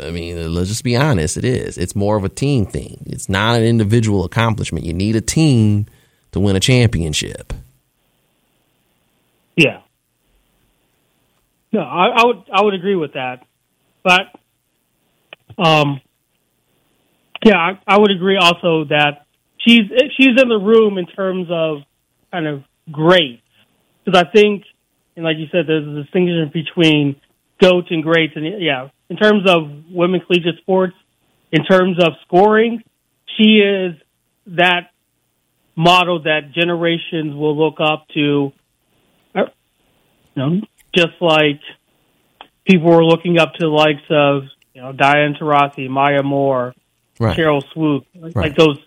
I 0.00 0.10
mean, 0.10 0.52
let's 0.54 0.68
just 0.68 0.84
be 0.84 0.96
honest. 0.96 1.36
It 1.36 1.44
is. 1.44 1.78
It's 1.78 1.96
more 1.96 2.16
of 2.16 2.24
a 2.24 2.28
team 2.28 2.66
thing. 2.66 3.02
It's 3.06 3.28
not 3.28 3.56
an 3.56 3.64
individual 3.64 4.24
accomplishment. 4.24 4.84
You 4.84 4.92
need 4.92 5.16
a 5.16 5.20
team 5.20 5.86
to 6.32 6.40
win 6.40 6.56
a 6.56 6.60
championship. 6.60 7.52
Yeah. 9.56 9.80
No, 11.72 11.80
I, 11.80 12.08
I 12.08 12.26
would 12.26 12.36
I 12.52 12.62
would 12.62 12.74
agree 12.74 12.96
with 12.96 13.12
that, 13.12 13.46
but 14.02 14.22
um, 15.56 16.00
yeah, 17.44 17.56
I, 17.56 17.78
I 17.86 17.98
would 17.98 18.10
agree 18.10 18.36
also 18.36 18.84
that 18.88 19.26
she's 19.58 19.82
she's 20.16 20.40
in 20.40 20.48
the 20.48 20.58
room 20.58 20.98
in 20.98 21.06
terms 21.06 21.46
of 21.48 21.82
kind 22.32 22.46
of 22.48 22.64
greats 22.90 23.42
because 24.04 24.20
I 24.20 24.30
think, 24.30 24.64
and 25.14 25.24
like 25.24 25.36
you 25.38 25.46
said, 25.52 25.66
there's 25.68 25.86
a 25.86 26.02
distinction 26.02 26.50
between 26.52 27.20
goats 27.60 27.88
and 27.90 28.02
greats, 28.02 28.32
and 28.36 28.60
yeah, 28.62 28.88
in 29.08 29.16
terms 29.16 29.48
of 29.48 29.68
women 29.90 30.20
collegiate 30.26 30.58
sports, 30.60 30.94
in 31.52 31.64
terms 31.64 31.98
of 32.02 32.12
scoring, 32.26 32.82
she 33.36 33.58
is 33.60 33.94
that 34.46 34.90
model 35.76 36.22
that 36.22 36.52
generations 36.54 37.34
will 37.34 37.56
look 37.56 37.76
up 37.80 38.06
to. 38.14 38.52
uh, 39.34 39.44
You 40.34 40.42
know, 40.42 40.60
just 40.94 41.20
like 41.20 41.60
people 42.66 42.90
were 42.90 43.04
looking 43.04 43.38
up 43.38 43.52
to 43.54 43.58
the 43.60 43.68
likes 43.68 44.02
of 44.10 44.44
you 44.74 44.80
know 44.82 44.92
Diana 44.92 45.34
Taurasi, 45.38 45.88
Maya 45.88 46.22
Moore, 46.22 46.74
Right. 47.18 47.36
Cheryl 47.36 47.62
Swoopes, 47.72 48.06
like, 48.14 48.34
Right. 48.34 48.48
like 48.48 48.56
those. 48.56 48.78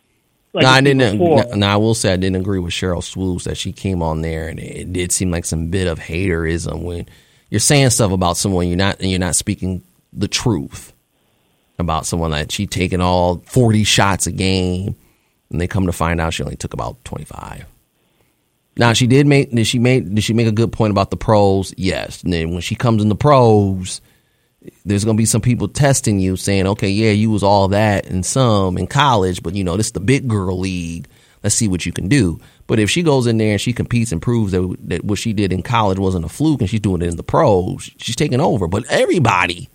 Like 0.55 0.63
no, 0.63 0.69
I 0.69 0.81
didn't. 0.81 1.17
before. 1.17 1.45
No, 1.55 1.67
I 1.67 1.77
will 1.77 1.95
say 1.95 2.13
I 2.13 2.15
didn't 2.17 2.35
agree 2.35 2.59
with 2.59 2.73
Cheryl 2.73 3.01
Swoopes 3.03 3.45
that 3.45 3.57
she 3.57 3.71
came 3.71 4.03
on 4.03 4.21
there, 4.21 4.47
and 4.49 4.59
it 4.59 4.93
did 4.93 5.11
seem 5.11 5.31
like 5.31 5.45
some 5.45 5.69
bit 5.71 5.87
of 5.87 5.97
haterism 5.99 6.83
when 6.83 7.07
you're 7.53 7.59
saying 7.59 7.91
stuff 7.91 8.11
about 8.11 8.35
someone 8.35 8.67
you're 8.67 8.77
not, 8.77 8.99
and 8.99 9.11
you're 9.11 9.19
not 9.19 9.35
speaking 9.35 9.83
the 10.11 10.27
truth 10.27 10.91
about 11.77 12.07
someone 12.07 12.31
that 12.31 12.51
she 12.51 12.65
taking 12.65 12.99
all 12.99 13.43
40 13.45 13.83
shots 13.83 14.25
a 14.25 14.31
game, 14.31 14.95
and 15.51 15.61
they 15.61 15.67
come 15.67 15.85
to 15.85 15.91
find 15.91 16.19
out 16.19 16.33
she 16.33 16.41
only 16.41 16.55
took 16.55 16.73
about 16.73 17.05
25. 17.05 17.63
Now 18.75 18.93
she 18.93 19.05
did 19.05 19.27
make 19.27 19.51
did 19.51 19.67
she 19.67 19.77
make 19.77 20.11
did 20.15 20.23
she 20.23 20.33
make 20.33 20.47
a 20.47 20.51
good 20.51 20.71
point 20.71 20.89
about 20.89 21.11
the 21.11 21.15
pros? 21.15 21.75
Yes. 21.77 22.23
And 22.23 22.33
then 22.33 22.53
when 22.53 22.61
she 22.61 22.73
comes 22.73 23.03
in 23.03 23.09
the 23.09 23.15
pros, 23.15 24.01
there's 24.83 25.05
gonna 25.05 25.15
be 25.15 25.25
some 25.25 25.41
people 25.41 25.67
testing 25.67 26.17
you, 26.19 26.35
saying, 26.35 26.65
"Okay, 26.65 26.89
yeah, 26.89 27.11
you 27.11 27.29
was 27.29 27.43
all 27.43 27.67
that 27.67 28.07
and 28.07 28.25
some 28.25 28.79
in 28.79 28.87
college, 28.87 29.43
but 29.43 29.53
you 29.53 29.63
know 29.63 29.77
this 29.77 29.85
is 29.87 29.91
the 29.91 29.99
big 29.99 30.27
girl 30.27 30.57
league. 30.57 31.07
Let's 31.43 31.55
see 31.55 31.67
what 31.67 31.85
you 31.85 31.91
can 31.91 32.07
do." 32.07 32.39
But 32.67 32.79
if 32.79 32.89
she 32.89 33.03
goes 33.03 33.27
in 33.27 33.37
there 33.37 33.51
and 33.51 33.61
she 33.61 33.73
competes 33.73 34.11
and 34.11 34.21
proves 34.21 34.51
that, 34.53 34.77
that 34.85 35.03
what 35.03 35.19
she 35.19 35.33
did 35.33 35.51
in 35.53 35.61
college 35.61 35.99
wasn't 35.99 36.25
a 36.25 36.29
fluke, 36.29 36.61
and 36.61 36.69
she's 36.69 36.79
doing 36.79 37.01
it 37.01 37.09
in 37.09 37.17
the 37.17 37.23
pros, 37.23 37.91
she's 37.97 38.15
taking 38.15 38.39
over. 38.39 38.67
But 38.67 38.85
everybody, 38.89 39.69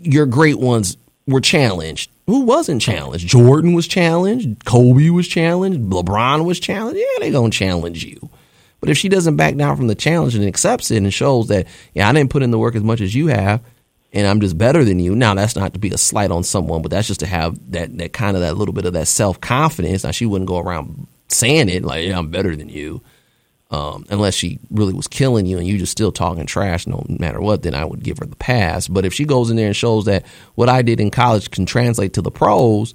your 0.00 0.26
great 0.26 0.58
ones, 0.58 0.96
were 1.26 1.40
challenged. 1.40 2.10
Who 2.26 2.40
wasn't 2.40 2.82
challenged? 2.82 3.28
Jordan 3.28 3.72
was 3.74 3.86
challenged. 3.86 4.64
Kobe 4.64 5.10
was 5.10 5.28
challenged. 5.28 5.80
LeBron 5.80 6.44
was 6.44 6.58
challenged. 6.58 6.98
Yeah, 6.98 7.20
they're 7.20 7.32
gonna 7.32 7.50
challenge 7.50 8.04
you. 8.04 8.30
But 8.80 8.90
if 8.90 8.98
she 8.98 9.08
doesn't 9.08 9.36
back 9.36 9.56
down 9.56 9.76
from 9.76 9.86
the 9.86 9.94
challenge 9.94 10.34
and 10.34 10.44
accepts 10.44 10.90
it 10.90 10.98
and 10.98 11.12
shows 11.12 11.48
that, 11.48 11.66
yeah, 11.94 12.08
I 12.08 12.12
didn't 12.12 12.30
put 12.30 12.42
in 12.42 12.50
the 12.50 12.58
work 12.58 12.76
as 12.76 12.82
much 12.82 13.00
as 13.00 13.14
you 13.14 13.28
have, 13.28 13.60
and 14.16 14.26
I'm 14.26 14.40
just 14.40 14.56
better 14.56 14.82
than 14.82 14.98
you. 14.98 15.14
Now 15.14 15.34
that's 15.34 15.54
not 15.56 15.74
to 15.74 15.78
be 15.78 15.90
a 15.90 15.98
slight 15.98 16.30
on 16.30 16.42
someone, 16.42 16.80
but 16.80 16.90
that's 16.90 17.06
just 17.06 17.20
to 17.20 17.26
have 17.26 17.72
that 17.72 17.96
that 17.98 18.14
kind 18.14 18.34
of 18.34 18.40
that 18.40 18.56
little 18.56 18.72
bit 18.72 18.86
of 18.86 18.94
that 18.94 19.08
self 19.08 19.38
confidence. 19.42 20.04
Now 20.04 20.10
she 20.10 20.24
wouldn't 20.24 20.48
go 20.48 20.58
around 20.58 21.06
saying 21.28 21.68
it 21.68 21.84
like, 21.84 22.06
yeah, 22.06 22.16
I'm 22.16 22.30
better 22.30 22.56
than 22.56 22.70
you. 22.70 23.02
Um, 23.70 24.06
unless 24.08 24.34
she 24.34 24.58
really 24.70 24.94
was 24.94 25.06
killing 25.06 25.44
you 25.44 25.58
and 25.58 25.66
you 25.66 25.76
just 25.76 25.92
still 25.92 26.12
talking 26.12 26.46
trash 26.46 26.86
no 26.86 27.04
matter 27.08 27.40
what, 27.40 27.62
then 27.62 27.74
I 27.74 27.84
would 27.84 28.02
give 28.02 28.18
her 28.18 28.24
the 28.24 28.36
pass. 28.36 28.88
But 28.88 29.04
if 29.04 29.12
she 29.12 29.24
goes 29.26 29.50
in 29.50 29.56
there 29.56 29.66
and 29.66 29.76
shows 29.76 30.06
that 30.06 30.24
what 30.54 30.70
I 30.70 30.80
did 30.80 30.98
in 30.98 31.10
college 31.10 31.50
can 31.50 31.66
translate 31.66 32.14
to 32.14 32.22
the 32.22 32.30
pros, 32.30 32.94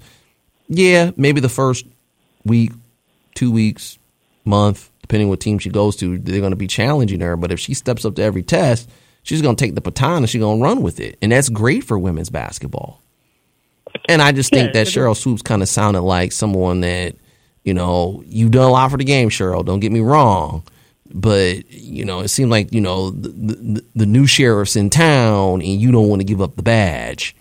yeah, 0.68 1.12
maybe 1.16 1.40
the 1.40 1.50
first 1.50 1.86
week, 2.44 2.72
two 3.34 3.52
weeks, 3.52 3.98
month, 4.44 4.90
depending 5.02 5.28
what 5.28 5.40
team 5.40 5.58
she 5.58 5.70
goes 5.70 5.94
to, 5.96 6.18
they're 6.18 6.40
going 6.40 6.50
to 6.50 6.56
be 6.56 6.66
challenging 6.66 7.20
her. 7.20 7.36
But 7.36 7.52
if 7.52 7.60
she 7.60 7.74
steps 7.74 8.06
up 8.06 8.16
to 8.16 8.22
every 8.22 8.42
test, 8.42 8.88
she's 9.22 9.42
going 9.42 9.56
to 9.56 9.64
take 9.64 9.74
the 9.74 9.80
baton 9.80 10.18
and 10.18 10.30
she's 10.30 10.40
going 10.40 10.58
to 10.58 10.64
run 10.64 10.82
with 10.82 11.00
it. 11.00 11.18
And 11.22 11.32
that's 11.32 11.48
great 11.48 11.84
for 11.84 11.98
women's 11.98 12.30
basketball. 12.30 13.00
And 14.08 14.22
I 14.22 14.32
just 14.32 14.50
think 14.50 14.68
Yeah, 14.68 14.84
that 14.84 14.86
Cheryl 14.86 15.16
Swoopes 15.16 15.42
kind 15.42 15.62
of 15.62 15.68
sounded 15.68 16.00
like 16.02 16.32
someone 16.32 16.80
that, 16.80 17.14
you 17.62 17.74
know, 17.74 18.22
you've 18.26 18.50
done 18.50 18.68
a 18.68 18.72
lot 18.72 18.90
for 18.90 18.96
the 18.96 19.04
game, 19.04 19.28
Cheryl. 19.28 19.64
Don't 19.64 19.80
get 19.80 19.92
me 19.92 20.00
wrong. 20.00 20.64
But, 21.14 21.70
you 21.70 22.04
know, 22.04 22.20
it 22.20 22.28
seemed 22.28 22.50
like, 22.50 22.72
you 22.72 22.80
know, 22.80 23.10
the, 23.10 23.28
the, 23.28 23.84
the 23.94 24.06
new 24.06 24.26
sheriff's 24.26 24.76
in 24.76 24.88
town 24.88 25.60
and 25.60 25.80
you 25.80 25.92
don't 25.92 26.08
want 26.08 26.20
to 26.20 26.24
give 26.26 26.40
up 26.40 26.56
the 26.56 26.62
badge. 26.62 27.36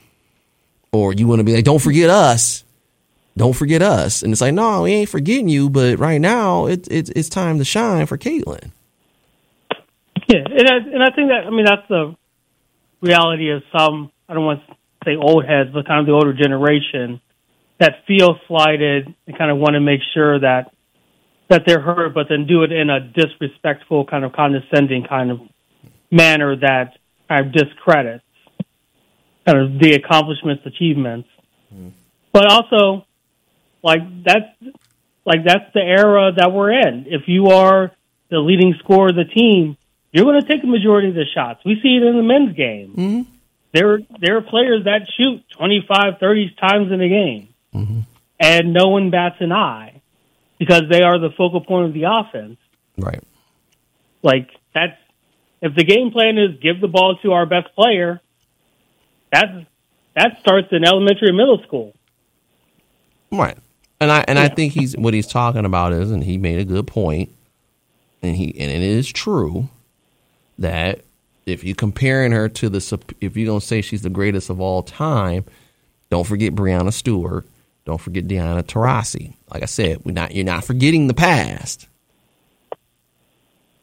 Or 0.92 1.14
you 1.14 1.26
want 1.26 1.40
to 1.40 1.46
be 1.46 1.56
like, 1.56 1.64
don't 1.64 1.82
forget 1.82 2.10
us. 2.10 2.66
Don't 3.38 3.54
forget 3.54 3.82
us. 3.82 4.24
And 4.24 4.34
it's 4.34 4.42
like, 4.42 4.54
no, 4.54 4.82
we 4.82 4.92
ain't 4.92 5.10
forgetting 5.10 5.48
you. 5.48 5.70
But 5.70 6.00
right 6.00 6.20
now, 6.20 6.66
it, 6.66 6.86
it's 6.92 7.10
it's 7.12 7.30
time 7.30 7.60
to 7.60 7.64
shine 7.64 8.06
for 8.06 8.18
Caitlin. 8.18 8.72
Yeah, 10.32 10.44
and 10.48 10.68
I, 10.70 10.76
and 10.78 11.04
I 11.04 11.12
think 11.16 11.30
that 11.30 11.44
I 11.46 11.50
mean 11.50 11.66
that's 11.66 11.88
the 11.90 12.16
reality 13.02 13.52
of 13.52 13.64
some 13.76 14.12
I 14.30 14.34
don't 14.34 14.46
want 14.46 14.62
to 14.68 14.76
say 15.04 15.16
old 15.16 15.46
heads, 15.46 15.72
but 15.74 15.86
kind 15.86 16.00
of 16.00 16.06
the 16.06 16.14
older 16.14 16.34
generation 16.34 17.20
that 17.80 18.06
feel 18.08 18.40
slighted 18.48 19.14
and 19.28 19.38
kind 19.38 19.52
of 19.52 19.58
want 19.58 19.74
to 19.74 19.82
make 19.82 20.00
sure 20.14 20.40
that 20.40 20.72
that 21.50 21.64
they're 21.66 21.82
heard, 21.82 22.14
but 22.14 22.28
then 22.30 22.48
do 22.48 22.64
it 22.64 22.72
in 22.72 22.90
a 22.90 23.02
disrespectful, 23.02 24.06
kind 24.06 24.24
of 24.24 24.32
condescending 24.32 25.04
kind 25.04 25.32
of 25.32 25.40
manner 26.10 26.56
that 26.56 26.94
kind 27.28 27.48
of 27.48 27.52
discredits 27.52 28.24
kind 29.46 29.60
of 29.60 29.80
the 29.80 29.94
accomplishments, 29.94 30.64
achievements, 30.66 31.28
mm-hmm. 31.74 31.90
but 32.32 32.46
also 32.50 33.06
like 33.84 34.02
that's 34.24 34.76
like 35.26 35.44
that's 35.46 35.74
the 35.74 35.82
era 35.82 36.32
that 36.38 36.52
we're 36.52 36.72
in. 36.72 37.06
If 37.08 37.24
you 37.28 37.48
are 37.48 37.92
the 38.30 38.38
leading 38.38 38.76
scorer 38.80 39.10
of 39.10 39.16
the 39.16 39.26
team, 39.26 39.78
you're 40.12 40.25
going 40.25 40.41
to 40.41 40.48
take 40.48 40.62
the 40.62 40.68
majority 40.68 41.10
of 41.10 41.15
the 41.15 41.25
shots. 41.34 41.62
We 41.65 41.80
see 41.82 41.96
it 41.96 42.03
in 42.03 42.18
the 42.18 42.24
men's 42.24 42.56
game. 42.56 42.94
Mm-hmm. 42.96 43.32
There, 43.74 44.00
there 44.20 44.38
are 44.38 44.41
players 44.41 44.84
that 44.84 45.08
shoot 45.18 45.44
25, 45.51 46.20
30 46.20 46.56
times 46.60 46.91
in 46.91 47.01
a 47.01 47.08
game, 47.08 47.53
mm-hmm. 47.74 48.00
and 48.39 48.74
no 48.74 48.89
one 48.89 49.12
bats 49.12 49.38
an 49.39 49.53
eye 49.53 50.01
because 50.60 50.84
they 50.91 51.01
are 51.01 51.18
the 51.18 51.30
focal 51.38 51.62
point 51.62 51.88
of 51.88 51.94
the 51.94 52.03
offense. 52.03 52.58
Right. 52.98 53.24
Like 54.22 54.50
that's 54.74 54.98
if 55.62 55.75
the 55.75 55.84
game 55.84 56.12
plan 56.12 56.38
is 56.38 56.60
give 56.62 56.82
the 56.82 56.88
ball 56.88 57.18
to 57.24 57.32
our 57.32 57.46
best 57.46 57.74
player, 57.75 58.20
that's 59.32 59.65
that 60.15 60.39
starts 60.41 60.68
in 60.72 60.84
elementary 60.86 61.30
and 61.30 61.38
middle 61.38 61.63
school. 61.63 61.94
Right. 63.32 63.58
And 64.00 64.12
I 64.12 64.25
and 64.27 64.38
I 64.38 64.50
think 64.50 64.74
he's 64.74 64.98
what 64.98 65.13
he's 65.13 65.27
talking 65.27 65.63
about 65.63 65.94
is, 65.94 66.12
and 66.12 66.24
he 66.24 66.38
made 66.38 66.60
a 66.60 66.65
good 66.65 66.88
point, 66.88 67.30
and 68.22 68.36
he 68.36 68.48
and 68.60 68.72
it 68.72 68.82
is 68.82 69.08
true 69.08 69.70
that 70.62 71.01
if 71.46 71.63
you're 71.63 71.75
comparing 71.75 72.32
her 72.32 72.50
to 72.50 72.70
the 72.70 73.00
if 73.20 73.36
you're 73.36 73.48
gonna 73.48 73.62
say 73.62 73.82
she's 73.82 74.01
the 74.01 74.10
greatest 74.10 74.50
of 74.50 74.62
all 74.62 74.84
time, 74.84 75.46
don't 76.10 76.25
forget 76.25 76.56
Breanna 76.56 76.94
Stewart, 76.94 77.46
don't 77.86 78.00
forget 78.00 78.27
Diana 78.27 78.63
Taurasi. 78.63 79.34
Like 79.53 79.63
I 79.63 79.68
said, 79.68 80.06
we're 80.06 80.13
not 80.13 80.34
you're 80.34 80.46
not 80.46 80.63
forgetting 80.63 81.08
the 81.08 81.13
past, 81.13 81.88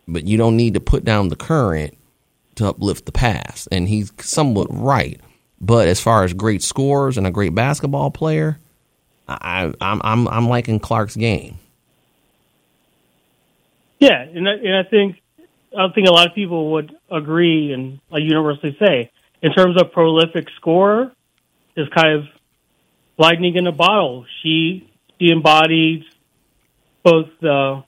but 0.07 0.25
you 0.25 0.37
don't 0.39 0.57
need 0.57 0.75
to 0.75 0.81
put 0.81 1.05
down 1.05 1.29
the 1.29 1.37
current 1.37 1.97
to 2.57 2.69
uplift 2.69 3.07
the 3.07 3.13
past. 3.13 3.69
And 3.71 3.89
he's 3.89 4.13
somewhat 4.21 4.69
right. 4.71 5.21
But 5.61 5.89
as 5.89 6.01
far 6.01 6.23
as 6.23 6.33
great 6.33 6.63
scores 6.63 7.19
and 7.19 7.27
a 7.27 7.31
great 7.33 7.55
basketball 7.55 8.11
player, 8.11 8.59
I, 9.29 9.73
I'm 9.81 10.01
I'm 10.05 10.29
I'm 10.29 10.49
liking 10.49 10.79
Clark's 10.79 11.17
game. 11.17 11.59
Yeah, 13.99 14.23
and 14.23 14.49
I, 14.49 14.53
and 14.53 14.77
I 14.77 14.85
think 14.85 15.21
I 15.77 15.89
think 15.95 16.09
a 16.09 16.13
lot 16.13 16.29
of 16.29 16.35
people 16.35 16.73
would 16.73 16.97
agree 17.11 17.73
and 17.73 18.01
like 18.11 18.23
universally 18.23 18.77
say 18.79 19.11
in 19.43 19.53
terms 19.53 19.81
of 19.81 19.93
prolific 19.93 20.47
scorer 20.57 21.13
is 21.77 21.87
kind 21.95 22.19
of 22.19 22.25
lightning 23.19 23.57
in 23.57 23.67
a 23.67 23.73
bottle. 23.73 24.25
She 24.43 24.91
she 25.19 25.31
embodies 25.31 26.05
both 27.03 27.27
the 27.41 27.85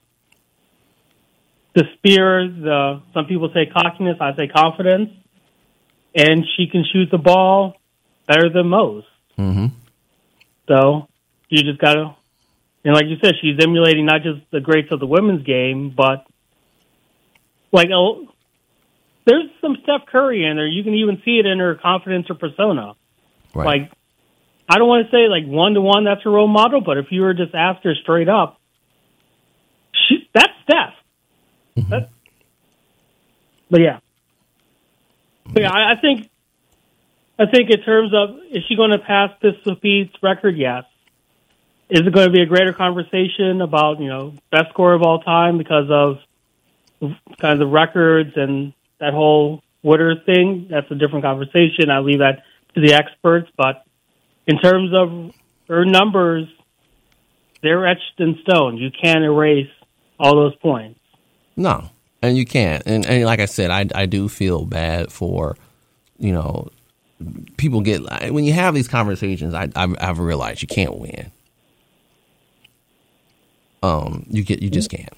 the 1.75 1.85
spirit, 1.97 2.63
the 2.63 3.03
some 3.15 3.27
people 3.27 3.51
say 3.55 3.67
cockiness, 3.67 4.17
I 4.21 4.35
say 4.37 4.49
confidence, 4.49 5.11
and 6.15 6.45
she 6.57 6.67
can 6.67 6.85
shoot 6.93 7.11
the 7.11 7.19
ball 7.19 7.77
better 8.27 8.49
than 8.51 8.69
most. 8.69 9.07
Mm-hmm. 9.39 9.67
So 10.69 11.09
you 11.49 11.63
just 11.63 11.81
gotta, 11.81 12.15
and 12.85 12.95
like 12.95 13.07
you 13.07 13.17
said, 13.23 13.35
she's 13.41 13.57
emulating 13.61 14.07
not 14.07 14.23
just 14.23 14.41
the 14.51 14.61
greats 14.61 14.89
of 14.93 15.01
the 15.01 15.07
women's 15.07 15.45
game, 15.45 15.93
but 15.97 16.27
like 17.73 17.89
oh, 17.95 18.29
there's 19.27 19.45
some 19.61 19.77
Steph 19.83 20.07
Curry 20.11 20.45
in 20.45 20.57
there. 20.57 20.67
You 20.67 20.83
can 20.83 20.95
even 20.95 21.23
see 21.25 21.39
it 21.39 21.47
in 21.47 21.59
her 21.59 21.75
confidence 21.75 22.27
or 22.31 22.35
persona. 22.35 22.95
Right. 23.55 23.67
Like 23.67 23.93
I 24.69 24.79
don't 24.79 24.89
want 24.89 25.07
to 25.07 25.11
say 25.11 25.29
like 25.29 25.45
one 25.47 25.75
to 25.75 25.81
one 25.81 26.05
that's 26.05 26.23
her 26.23 26.31
role 26.31 26.47
model, 26.47 26.81
but 26.81 26.99
if 26.99 27.07
you 27.11 27.23
were 27.23 27.35
just 27.35 27.55
asked 27.55 27.85
her 27.85 27.95
straight 27.95 28.29
up, 28.29 28.61
she, 29.93 30.29
that's 30.33 30.53
Steph. 30.63 30.95
Mm-hmm. 31.77 31.91
That, 31.91 32.11
but 33.71 33.81
yeah, 33.81 33.99
but 35.53 35.63
yeah, 35.63 35.71
I, 35.73 35.93
I 35.93 36.01
think 36.01 36.31
I 37.39 37.47
think 37.47 37.71
in 37.71 37.83
terms 37.83 38.13
of 38.15 38.37
is 38.51 38.65
she 38.69 38.77
going 38.77 38.91
to 38.91 38.99
pass 38.99 39.31
Pistol 39.41 39.77
Pete's 39.77 40.15
record? 40.23 40.57
Yes. 40.57 40.85
Is 41.89 42.07
it 42.07 42.15
going 42.15 42.29
to 42.29 42.33
be 42.33 42.43
a 42.43 42.47
greater 42.47 42.73
conversation 42.73 43.61
about 43.61 43.99
you 43.99 44.09
know 44.09 44.35
best 44.53 44.69
score 44.71 44.93
of 44.93 45.03
all 45.03 45.21
time 45.21 45.59
because 45.59 45.87
of 45.91 46.19
kind 47.01 47.55
of 47.55 47.59
the 47.59 47.67
records 47.67 48.33
and 48.37 48.73
that 48.99 49.13
whole 49.13 49.63
Woodard 49.83 50.27
thing? 50.27 50.69
That's 50.71 50.91
a 50.91 50.95
different 50.95 51.25
conversation. 51.25 51.91
I 51.91 52.01
leave 52.01 52.19
that 52.19 52.43
to 52.75 52.81
the 52.81 52.95
experts. 52.95 53.51
But 53.57 53.85
in 54.47 54.59
terms 54.59 54.91
of 54.95 55.35
her 55.69 55.85
numbers, 55.85 56.47
they're 57.63 57.87
etched 57.87 58.19
in 58.19 58.39
stone. 58.43 58.77
You 58.77 58.91
can't 58.91 59.25
erase 59.25 59.71
all 60.19 60.35
those 60.35 60.55
points. 60.57 61.01
No, 61.57 61.91
and 62.23 62.37
you 62.37 62.45
can't. 62.45 62.83
And, 62.87 63.07
and 63.07 63.25
like 63.25 63.41
I 63.41 63.47
said, 63.47 63.71
I 63.71 63.87
I 63.95 64.07
do 64.07 64.29
feel 64.29 64.65
bad 64.65 65.13
for 65.13 65.57
you 66.19 66.33
know 66.33 66.69
people 67.57 67.81
get 67.81 68.03
when 68.33 68.45
you 68.45 68.53
have 68.53 68.75
these 68.75 68.89
conversations. 68.89 69.55
I 69.55 69.69
I've, 69.75 69.95
I've 70.01 70.19
realized 70.19 70.63
you 70.63 70.69
can't 70.69 70.99
win. 70.99 71.31
Um, 73.83 74.27
you 74.29 74.43
get 74.43 74.63
you 74.63 74.71
just 74.71 74.91
can't. 74.91 75.13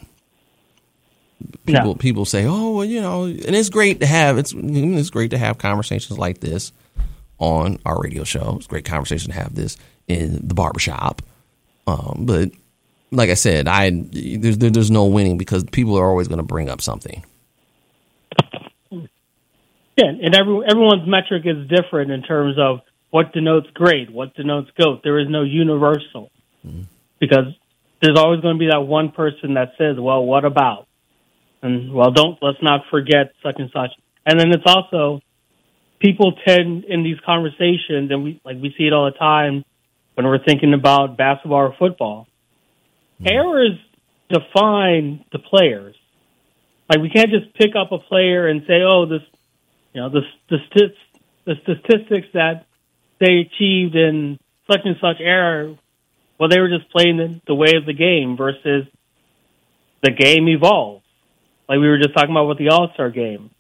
People 1.66 1.84
No. 1.84 1.94
people 1.94 2.24
say, 2.24 2.44
oh, 2.46 2.76
well, 2.76 2.84
you 2.84 3.00
know, 3.00 3.24
and 3.24 3.54
it's 3.56 3.70
great 3.70 4.00
to 4.00 4.06
have 4.06 4.38
it's 4.38 4.52
it's 4.56 5.10
great 5.10 5.30
to 5.30 5.38
have 5.38 5.58
conversations 5.58 6.18
like 6.18 6.40
this 6.40 6.72
on 7.38 7.78
our 7.84 8.00
radio 8.00 8.24
show. 8.24 8.54
It's 8.56 8.66
a 8.66 8.68
great 8.68 8.84
conversation 8.84 9.30
to 9.32 9.38
have 9.38 9.54
this 9.54 9.76
in 10.08 10.46
the 10.46 10.54
barbershop. 10.54 11.22
Um, 11.86 12.24
but 12.26 12.50
like 13.10 13.30
I 13.30 13.34
said, 13.34 13.68
I 13.68 13.90
there's 13.90 14.58
there, 14.58 14.70
there's 14.70 14.90
no 14.90 15.06
winning 15.06 15.38
because 15.38 15.64
people 15.64 15.96
are 15.98 16.08
always 16.08 16.28
going 16.28 16.38
to 16.38 16.44
bring 16.44 16.68
up 16.68 16.80
something. 16.80 17.24
Yeah, 18.90 20.06
and 20.06 20.34
every, 20.34 20.60
everyone's 20.70 21.06
metric 21.06 21.42
is 21.44 21.68
different 21.68 22.10
in 22.10 22.22
terms 22.22 22.56
of 22.58 22.80
what 23.10 23.32
denotes 23.34 23.68
great, 23.74 24.10
what 24.10 24.34
denotes 24.34 24.70
goat. 24.80 25.02
There 25.04 25.18
is 25.18 25.28
no 25.28 25.42
universal 25.42 26.30
because 27.20 27.54
there's 28.00 28.16
always 28.18 28.40
going 28.40 28.54
to 28.56 28.58
be 28.58 28.68
that 28.70 28.80
one 28.80 29.10
person 29.10 29.54
that 29.54 29.72
says, 29.76 29.96
"Well, 29.98 30.24
what 30.24 30.44
about?" 30.46 30.86
And 31.62 31.92
well, 31.92 32.10
don't 32.10 32.38
let's 32.42 32.62
not 32.62 32.82
forget 32.90 33.32
such 33.42 33.56
and 33.58 33.70
such. 33.72 33.90
And 34.26 34.38
then 34.38 34.52
it's 34.52 34.64
also 34.66 35.20
people 36.00 36.32
tend 36.46 36.84
in 36.84 37.02
these 37.02 37.18
conversations, 37.24 38.10
and 38.10 38.24
we 38.24 38.40
like 38.44 38.56
we 38.60 38.74
see 38.76 38.84
it 38.84 38.92
all 38.92 39.10
the 39.10 39.18
time 39.18 39.64
when 40.14 40.26
we're 40.26 40.42
thinking 40.44 40.74
about 40.74 41.16
basketball 41.16 41.58
or 41.58 41.74
football. 41.78 42.26
Mm-hmm. 43.20 43.28
Errors 43.28 43.78
define 44.28 45.24
the 45.32 45.38
players. 45.38 45.94
Like 46.88 47.00
we 47.00 47.10
can't 47.10 47.30
just 47.30 47.54
pick 47.54 47.76
up 47.76 47.92
a 47.92 47.98
player 47.98 48.48
and 48.48 48.62
say, 48.66 48.82
"Oh, 48.84 49.06
this 49.06 49.22
you 49.92 50.00
know 50.00 50.08
the 50.08 50.22
the, 50.48 50.58
stis, 50.70 50.94
the 51.44 51.54
statistics 51.62 52.28
that 52.34 52.66
they 53.20 53.46
achieved 53.46 53.94
in 53.94 54.38
such 54.70 54.80
and 54.84 54.96
such 55.00 55.16
era 55.20 55.76
well 56.38 56.48
they 56.48 56.60
were 56.60 56.68
just 56.68 56.90
playing 56.90 57.16
the, 57.16 57.40
the 57.46 57.54
way 57.54 57.74
of 57.76 57.86
the 57.86 57.92
game 57.92 58.36
versus 58.36 58.86
the 60.02 60.10
game 60.10 60.48
evolves 60.48 61.01
like 61.68 61.78
we 61.78 61.88
were 61.88 61.98
just 61.98 62.14
talking 62.14 62.30
about 62.30 62.46
with 62.46 62.58
the 62.58 62.68
all-star 62.68 63.10
game 63.10 63.50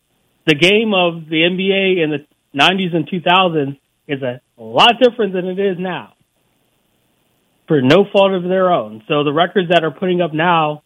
the 0.46 0.54
game 0.54 0.94
of 0.94 1.28
the 1.28 1.42
nba 1.42 2.02
in 2.02 2.10
the 2.10 2.26
90s 2.58 2.94
and 2.94 3.08
2000s 3.08 3.78
is 4.08 4.22
a 4.22 4.40
lot 4.58 4.94
different 5.00 5.32
than 5.32 5.46
it 5.46 5.58
is 5.58 5.78
now 5.78 6.14
for 7.68 7.80
no 7.80 8.04
fault 8.12 8.32
of 8.32 8.42
their 8.42 8.70
own 8.70 9.02
so 9.08 9.24
the 9.24 9.32
records 9.32 9.70
that 9.70 9.84
are 9.84 9.92
putting 9.92 10.20
up 10.20 10.32
now 10.32 10.82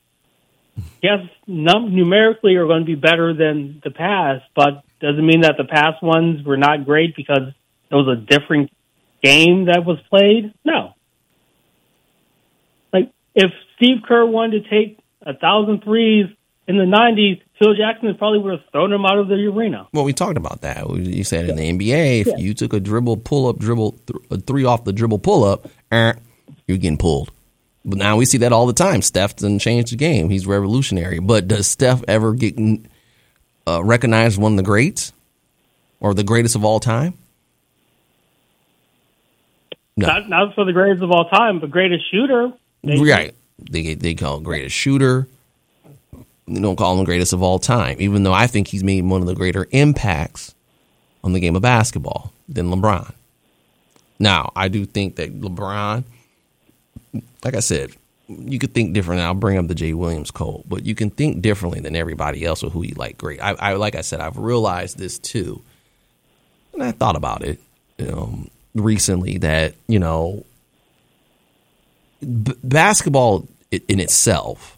yes, 1.02 1.20
num- 1.46 1.94
numerically 1.94 2.56
are 2.56 2.66
going 2.66 2.80
to 2.80 2.86
be 2.86 2.94
better 2.94 3.34
than 3.34 3.80
the 3.84 3.90
past, 3.90 4.44
but 4.54 4.84
doesn't 5.00 5.24
mean 5.24 5.42
that 5.42 5.56
the 5.58 5.64
past 5.64 6.02
ones 6.02 6.44
were 6.44 6.56
not 6.56 6.84
great 6.84 7.14
because 7.16 7.52
it 7.90 7.94
was 7.94 8.08
a 8.08 8.20
different 8.20 8.70
game 9.22 9.66
that 9.66 9.84
was 9.84 9.98
played. 10.08 10.52
No. 10.64 10.94
Like 12.92 13.12
if 13.34 13.50
Steve 13.76 13.98
Kerr 14.06 14.24
wanted 14.24 14.64
to 14.64 14.70
take 14.70 14.98
a 15.22 15.34
thousand 15.34 15.84
threes 15.84 16.26
in 16.68 16.76
the 16.78 16.84
'90s, 16.84 17.40
Phil 17.58 17.74
Jackson 17.74 18.14
probably 18.16 18.38
would 18.40 18.52
have 18.60 18.68
thrown 18.72 18.92
him 18.92 19.04
out 19.04 19.18
of 19.18 19.28
the 19.28 19.34
arena. 19.34 19.86
Well, 19.92 20.04
we 20.04 20.12
talked 20.12 20.36
about 20.36 20.62
that. 20.62 20.88
You 20.90 21.24
said 21.24 21.48
in 21.48 21.56
the 21.56 21.68
NBA, 21.68 22.20
if 22.20 22.26
Yeah. 22.26 22.36
you 22.38 22.54
took 22.54 22.72
a 22.72 22.80
dribble 22.80 23.18
pull 23.18 23.48
up, 23.48 23.58
dribble 23.58 23.92
th- 24.06 24.20
a 24.30 24.36
three 24.38 24.64
off 24.64 24.84
the 24.84 24.92
dribble 24.92 25.20
pull 25.20 25.44
up, 25.44 25.68
eh, 25.92 26.12
you're 26.66 26.78
getting 26.78 26.98
pulled. 26.98 27.30
But 27.84 27.98
now 27.98 28.16
we 28.16 28.24
see 28.24 28.38
that 28.38 28.52
all 28.52 28.66
the 28.66 28.72
time. 28.72 29.00
Steph 29.00 29.36
doesn't 29.36 29.60
change 29.60 29.90
the 29.90 29.96
game. 29.96 30.28
He's 30.28 30.44
revolutionary. 30.46 31.20
But 31.20 31.46
does 31.46 31.68
Steph 31.68 32.02
ever 32.08 32.32
get 32.34 32.58
uh, 33.68 33.82
recognized 33.84 34.38
one 34.40 34.52
of 34.52 34.56
the 34.56 34.64
greats 34.64 35.12
or 36.00 36.12
the 36.12 36.24
greatest 36.24 36.56
of 36.56 36.64
all 36.64 36.80
time? 36.80 37.14
No. 39.96 40.08
Not 40.08 40.28
not 40.28 40.54
for 40.54 40.64
the 40.64 40.72
greatest 40.72 41.02
of 41.02 41.10
all 41.10 41.28
time, 41.28 41.58
but 41.60 41.70
greatest 41.70 42.10
shooter. 42.10 42.52
Right. 42.84 43.34
They 43.70 43.94
they 43.94 44.14
call 44.14 44.40
greatest 44.40 44.74
shooter. 44.76 45.26
They 46.48 46.60
don't 46.60 46.76
call 46.76 46.98
him 46.98 47.04
greatest 47.04 47.32
of 47.32 47.42
all 47.42 47.58
time, 47.58 47.96
even 47.98 48.22
though 48.22 48.32
I 48.32 48.46
think 48.46 48.68
he's 48.68 48.84
made 48.84 49.04
one 49.04 49.20
of 49.20 49.26
the 49.26 49.34
greater 49.34 49.66
impacts 49.72 50.54
on 51.24 51.32
the 51.32 51.40
game 51.40 51.56
of 51.56 51.62
basketball 51.62 52.32
than 52.48 52.70
LeBron. 52.70 53.12
Now, 54.18 54.52
I 54.54 54.68
do 54.68 54.84
think 54.86 55.16
that 55.16 55.40
LeBron, 55.40 56.04
like 57.44 57.54
I 57.54 57.60
said, 57.60 57.90
you 58.28 58.58
could 58.58 58.74
think 58.74 58.92
different. 58.92 59.20
I'll 59.22 59.34
bring 59.34 59.58
up 59.58 59.68
the 59.68 59.74
Jay 59.74 59.92
Williams 59.92 60.30
code, 60.30 60.62
but 60.68 60.84
you 60.84 60.94
can 60.94 61.10
think 61.10 61.42
differently 61.42 61.80
than 61.80 61.94
everybody 61.94 62.44
else 62.44 62.60
who 62.60 62.82
you 62.82 62.94
like 62.96 63.18
great. 63.18 63.40
I, 63.40 63.52
I 63.52 63.72
like 63.74 63.94
I 63.94 64.00
said, 64.00 64.20
I've 64.20 64.38
realized 64.38 64.98
this 64.98 65.18
too, 65.18 65.62
and 66.72 66.82
I 66.82 66.92
thought 66.92 67.16
about 67.16 67.44
it 67.44 67.60
um, 68.00 68.50
recently 68.74 69.38
that 69.38 69.74
you 69.86 69.98
know 69.98 70.44
b- 72.20 72.54
basketball 72.64 73.46
in 73.70 74.00
itself, 74.00 74.76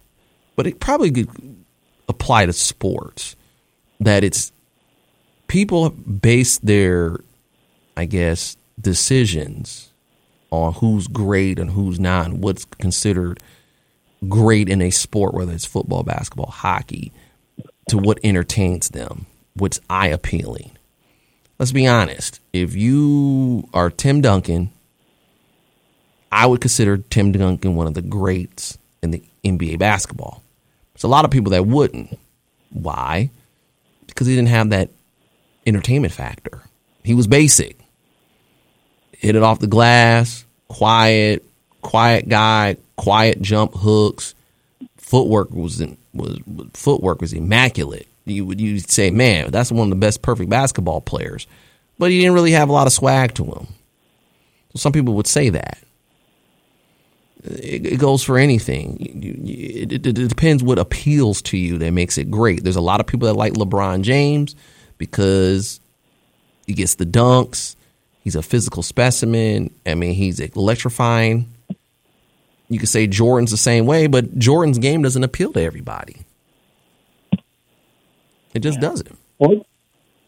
but 0.57 0.67
it 0.67 0.81
probably 0.81 1.11
could 1.11 1.58
apply 2.09 2.47
to 2.47 2.53
sports. 2.53 3.37
That 4.01 4.23
it's 4.25 4.53
people 5.49 5.91
base 5.91 6.59
their, 6.59 7.19
I 7.97 8.05
guess, 8.05 8.57
decisions 8.81 9.93
on 10.51 10.75
who's 10.75 11.09
great 11.09 11.59
and 11.59 11.71
who's 11.71 11.99
not, 11.99 12.27
and 12.27 12.43
what's 12.43 12.65
considered 12.65 13.41
great 14.29 14.69
in 14.69 14.81
a 14.81 14.91
sport, 14.91 15.35
whether 15.35 15.53
it's 15.53 15.67
football, 15.67 16.03
basketball, 16.03 16.51
hockey, 16.51 17.13
to 17.89 17.99
what 17.99 18.19
entertains 18.23 18.91
them, 18.91 19.27
what's 19.55 19.81
eye 19.91 20.09
appealing. 20.09 20.73
Let's 21.59 21.73
be 21.73 21.87
honest. 21.87 22.41
If 22.53 22.77
you 22.77 23.69
are 23.75 23.91
Tim 23.91 24.21
Duncan, 24.21 24.71
I 26.31 26.47
would 26.47 26.61
consider 26.61 26.99
Tim 26.99 27.33
Duncan 27.33 27.75
one 27.75 27.87
of 27.87 27.95
the 27.95 28.03
greats 28.03 28.79
in 29.03 29.11
the 29.11 29.23
NBA 29.45 29.79
basketball. 29.79 30.43
There's 30.99 31.05
a 31.05 31.09
lot 31.09 31.25
of 31.25 31.31
people 31.31 31.53
that 31.53 31.65
wouldn't. 31.65 32.19
Why? 32.71 33.31
Because 34.09 34.27
he 34.27 34.35
didn't 34.35 34.49
have 34.49 34.71
that 34.71 34.91
entertainment 35.65 36.13
factor. 36.13 36.61
He 37.05 37.15
was 37.15 37.29
basic. 37.29 37.79
Hit 39.13 39.37
it 39.37 39.45
off 39.45 39.61
the 39.61 39.69
glass, 39.69 40.45
quiet, 40.67 41.45
quiet 41.83 42.29
guy, 42.29 42.79
quiet 42.97 43.41
jump 43.41 43.75
hooks. 43.75 44.35
Footwork 44.97 45.53
was 45.53 45.81
in, 45.81 45.97
was 46.13 46.41
footwork 46.73 47.21
was 47.21 47.33
immaculate. 47.33 48.09
You 48.25 48.45
would 48.47 48.61
you 48.61 48.81
say, 48.81 49.11
man, 49.11 49.53
that's 49.53 49.71
one 49.71 49.87
of 49.87 49.91
the 49.91 49.97
best 49.97 50.21
perfect 50.21 50.51
basketball 50.51 51.01
players, 51.01 51.47
but 51.97 52.11
he 52.11 52.19
didn't 52.19 52.35
really 52.35 52.53
have 52.53 52.71
a 52.71 52.73
lot 52.73 52.89
of 52.89 52.93
swag 52.93 53.35
to 53.35 53.45
him. 53.45 53.69
So 54.73 54.79
some 54.79 54.93
people 54.93 55.15
would 55.15 55.29
say 55.29 55.51
that 55.51 55.79
it, 57.45 57.87
it 57.87 57.99
goes 58.01 58.23
for 58.25 58.39
anything. 58.39 58.97
It, 59.49 60.03
depends 60.03 60.63
what 60.63 60.79
appeals 60.79 61.41
to 61.43 61.57
you 61.57 61.79
that 61.79 61.93
makes 61.93 62.19
it 62.19 62.31
great. 62.31 62.65
There's 62.65 62.77
a 62.77 62.81
lot 62.81 63.01
of 63.01 63.07
people 63.07 63.27
that 63.27 63.35
like 63.35 63.53
LeBron 63.55 64.03
James 64.03 64.55
because 64.99 65.81
he 66.67 66.75
gets 66.75 66.97
the 66.97 67.07
dunks. 67.07 67.77
He's 68.25 68.35
a 68.37 68.43
physical 68.43 68.83
specimen. 68.83 69.73
I 69.87 69.95
mean, 69.95 70.15
he's 70.15 70.41
electrifying. 70.41 71.49
You 72.69 72.79
could 72.79 72.89
say 72.91 73.07
Jordan's 73.07 73.51
the 73.51 73.57
same 73.57 73.87
way, 73.87 74.09
but 74.09 74.39
Jordan's 74.39 74.79
game 74.79 75.01
doesn't 75.03 75.25
appeal 75.25 75.53
to 75.55 75.61
everybody. 75.63 76.17
It 78.55 78.61
just 78.61 78.81
doesn't 78.81 79.17
Or, 79.39 79.63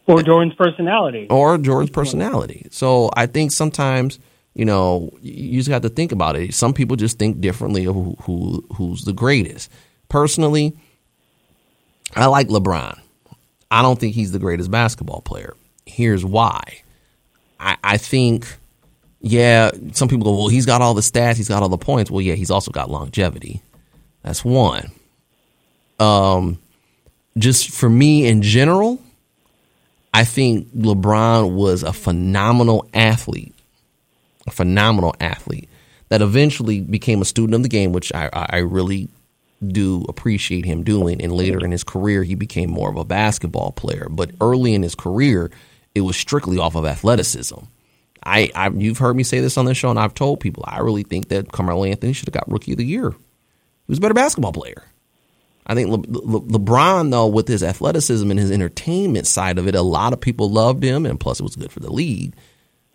or 0.07 0.23
Jordan's 0.23 0.55
personality. 0.55 1.27
or 1.29 1.57
Jordan's 1.57 1.89
personality. 1.91 2.67
So 2.71 3.09
I 3.15 3.25
think 3.25 3.51
sometimes 3.51 4.19
you 4.53 4.65
know 4.65 5.11
you 5.21 5.59
just 5.59 5.69
have 5.69 5.83
to 5.83 5.89
think 5.89 6.11
about 6.11 6.35
it. 6.35 6.53
Some 6.53 6.73
people 6.73 6.95
just 6.95 7.17
think 7.17 7.41
differently 7.41 7.85
of 7.85 7.95
who, 7.95 8.15
who 8.21 8.65
who's 8.75 9.03
the 9.03 9.13
greatest. 9.13 9.71
Personally, 10.09 10.75
I 12.15 12.25
like 12.25 12.47
LeBron. 12.47 12.99
I 13.69 13.81
don't 13.81 13.97
think 13.99 14.15
he's 14.15 14.33
the 14.33 14.39
greatest 14.39 14.69
basketball 14.69 15.21
player. 15.21 15.55
Here's 15.85 16.25
why. 16.25 16.81
I, 17.59 17.77
I 17.83 17.97
think, 17.97 18.47
yeah, 19.21 19.71
some 19.93 20.09
people 20.09 20.25
go, 20.25 20.37
well, 20.37 20.47
he's 20.49 20.65
got 20.65 20.81
all 20.81 20.93
the 20.93 21.01
stats, 21.01 21.37
he's 21.37 21.47
got 21.47 21.63
all 21.63 21.69
the 21.69 21.77
points. 21.77 22.11
Well, 22.11 22.21
yeah, 22.21 22.33
he's 22.33 22.51
also 22.51 22.71
got 22.71 22.89
longevity. 22.89 23.61
That's 24.23 24.43
one. 24.43 24.91
Um, 25.99 26.59
just 27.37 27.69
for 27.69 27.89
me 27.89 28.27
in 28.27 28.41
general, 28.41 28.99
I 30.13 30.25
think 30.25 30.67
LeBron 30.75 31.53
was 31.53 31.83
a 31.83 31.93
phenomenal 31.93 32.89
athlete, 32.93 33.55
a 34.47 34.51
phenomenal 34.51 35.15
athlete 35.19 35.69
that 36.09 36.21
eventually 36.21 36.81
became 36.81 37.21
a 37.21 37.25
student 37.25 37.55
of 37.55 37.63
the 37.63 37.69
game, 37.69 37.93
which 37.93 38.13
I, 38.13 38.29
I 38.33 38.57
really 38.57 39.09
do 39.65 40.05
appreciate 40.09 40.65
him 40.65 40.83
doing. 40.83 41.21
And 41.21 41.31
later 41.31 41.63
in 41.63 41.71
his 41.71 41.83
career, 41.83 42.23
he 42.23 42.35
became 42.35 42.69
more 42.69 42.89
of 42.89 42.97
a 42.97 43.05
basketball 43.05 43.71
player. 43.71 44.07
But 44.09 44.31
early 44.41 44.73
in 44.73 44.83
his 44.83 44.95
career, 44.95 45.51
it 45.95 46.01
was 46.01 46.17
strictly 46.17 46.57
off 46.57 46.75
of 46.75 46.85
athleticism. 46.85 47.59
I, 48.23 48.51
I 48.53 48.69
you've 48.69 48.97
heard 48.97 49.15
me 49.15 49.23
say 49.23 49.39
this 49.39 49.57
on 49.57 49.65
this 49.65 49.77
show, 49.77 49.89
and 49.89 49.99
I've 49.99 50.13
told 50.13 50.39
people 50.39 50.63
I 50.67 50.79
really 50.79 51.03
think 51.03 51.29
that 51.29 51.51
Carmelo 51.51 51.85
Anthony 51.85 52.13
should 52.13 52.27
have 52.27 52.33
got 52.33 52.51
Rookie 52.51 52.73
of 52.73 52.77
the 52.77 52.85
Year. 52.85 53.11
He 53.11 53.17
was 53.87 53.97
a 53.97 54.01
better 54.01 54.13
basketball 54.13 54.53
player. 54.53 54.83
I 55.65 55.75
think 55.75 55.89
Le, 55.89 55.97
Le, 55.97 56.41
LeBron, 56.41 57.11
though, 57.11 57.27
with 57.27 57.47
his 57.47 57.63
athleticism 57.63 58.29
and 58.29 58.39
his 58.39 58.51
entertainment 58.51 59.27
side 59.27 59.57
of 59.57 59.67
it, 59.67 59.75
a 59.75 59.81
lot 59.81 60.13
of 60.13 60.21
people 60.21 60.49
loved 60.49 60.83
him, 60.83 61.05
and 61.05 61.19
plus 61.19 61.39
it 61.39 61.43
was 61.43 61.55
good 61.55 61.71
for 61.71 61.79
the 61.79 61.91
league. 61.91 62.33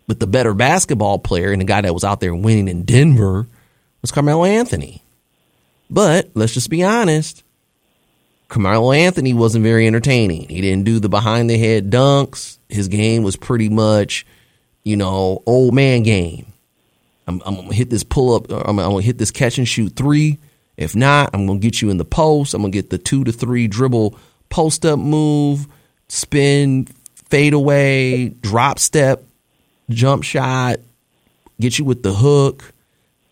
But 0.07 0.19
the 0.19 0.27
better 0.27 0.53
basketball 0.53 1.19
player 1.19 1.51
and 1.51 1.61
the 1.61 1.65
guy 1.65 1.81
that 1.81 1.93
was 1.93 2.03
out 2.03 2.21
there 2.21 2.33
winning 2.33 2.69
in 2.69 2.83
Denver 2.83 3.47
was 4.01 4.11
Carmelo 4.11 4.45
Anthony. 4.45 5.03
But 5.89 6.29
let's 6.33 6.53
just 6.53 6.69
be 6.69 6.83
honest. 6.83 7.43
Carmelo 8.47 8.93
Anthony 8.93 9.33
wasn't 9.33 9.63
very 9.63 9.87
entertaining. 9.87 10.47
He 10.47 10.61
didn't 10.61 10.85
do 10.85 10.99
the 10.99 11.09
behind 11.09 11.49
the 11.49 11.57
head 11.57 11.89
dunks. 11.89 12.57
His 12.69 12.87
game 12.87 13.23
was 13.23 13.35
pretty 13.35 13.67
much, 13.67 14.25
you 14.83 14.95
know, 14.95 15.43
old 15.45 15.73
man 15.73 16.03
game. 16.03 16.53
I'm, 17.27 17.41
I'm 17.45 17.55
gonna 17.55 17.73
hit 17.73 17.89
this 17.89 18.03
pull 18.03 18.35
up. 18.35 18.49
I'm, 18.49 18.79
I'm, 18.79 18.91
gonna 18.91 19.01
hit 19.01 19.17
this 19.17 19.31
catch 19.31 19.57
and 19.57 19.67
shoot 19.67 19.95
three. 19.95 20.39
If 20.77 20.95
not, 20.95 21.31
I'm 21.33 21.45
gonna 21.45 21.59
get 21.59 21.81
you 21.81 21.89
in 21.89 21.97
the 21.97 22.05
post. 22.05 22.53
I'm 22.53 22.61
gonna 22.61 22.71
get 22.71 22.89
the 22.89 22.97
two 22.97 23.25
to 23.25 23.33
three 23.33 23.67
dribble 23.67 24.17
post 24.49 24.85
up 24.85 24.97
move, 24.97 25.67
spin, 26.07 26.87
fade 27.29 27.53
away, 27.53 28.29
drop 28.29 28.79
step, 28.79 29.23
jump 29.89 30.23
shot, 30.23 30.77
get 31.59 31.79
you 31.79 31.85
with 31.85 32.03
the 32.03 32.13
hook, 32.13 32.73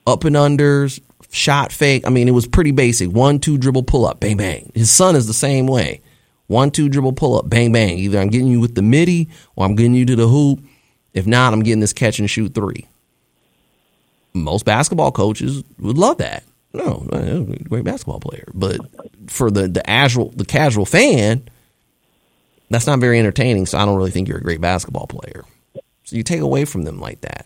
up 0.07 0.23
and 0.23 0.35
unders, 0.35 0.99
shot 1.31 1.71
fake. 1.71 2.05
I 2.05 2.09
mean, 2.09 2.27
it 2.27 2.31
was 2.31 2.47
pretty 2.47 2.71
basic. 2.71 3.09
One, 3.09 3.39
two 3.39 3.57
dribble 3.57 3.83
pull 3.83 4.05
up, 4.05 4.19
bang, 4.19 4.37
bang. 4.37 4.71
His 4.73 4.91
son 4.91 5.15
is 5.15 5.27
the 5.27 5.33
same 5.33 5.67
way. 5.67 6.01
One, 6.47 6.71
two 6.71 6.89
dribble 6.89 7.13
pull 7.13 7.37
up, 7.37 7.49
bang, 7.49 7.71
bang. 7.71 7.97
Either 7.97 8.19
I'm 8.19 8.29
getting 8.29 8.47
you 8.47 8.59
with 8.59 8.75
the 8.75 8.81
midi 8.81 9.29
or 9.55 9.65
I'm 9.65 9.75
getting 9.75 9.95
you 9.95 10.05
to 10.05 10.15
the 10.15 10.27
hoop. 10.27 10.59
If 11.13 11.25
not, 11.25 11.53
I'm 11.53 11.63
getting 11.63 11.79
this 11.79 11.93
catch 11.93 12.19
and 12.19 12.29
shoot 12.29 12.53
three. 12.53 12.87
Most 14.33 14.65
basketball 14.65 15.11
coaches 15.11 15.63
would 15.79 15.97
love 15.97 16.17
that. 16.17 16.43
No, 16.73 17.07
uh, 17.11 17.39
great 17.69 17.85
basketball 17.85 18.19
player. 18.19 18.49
But 18.53 18.81
for 19.27 19.49
the 19.49 19.69
the 19.69 19.81
casual 19.81 20.31
the 20.31 20.43
casual 20.43 20.85
fan, 20.85 21.47
that's 22.69 22.85
not 22.85 22.99
very 22.99 23.17
entertaining. 23.17 23.65
So 23.65 23.77
I 23.77 23.85
don't 23.85 23.95
really 23.95 24.11
think 24.11 24.27
you're 24.27 24.39
a 24.39 24.43
great 24.43 24.59
basketball 24.59 25.07
player. 25.07 25.45
So 26.05 26.15
you 26.15 26.23
take 26.23 26.41
away 26.41 26.65
from 26.65 26.83
them 26.83 26.99
like 26.99 27.21
that. 27.21 27.45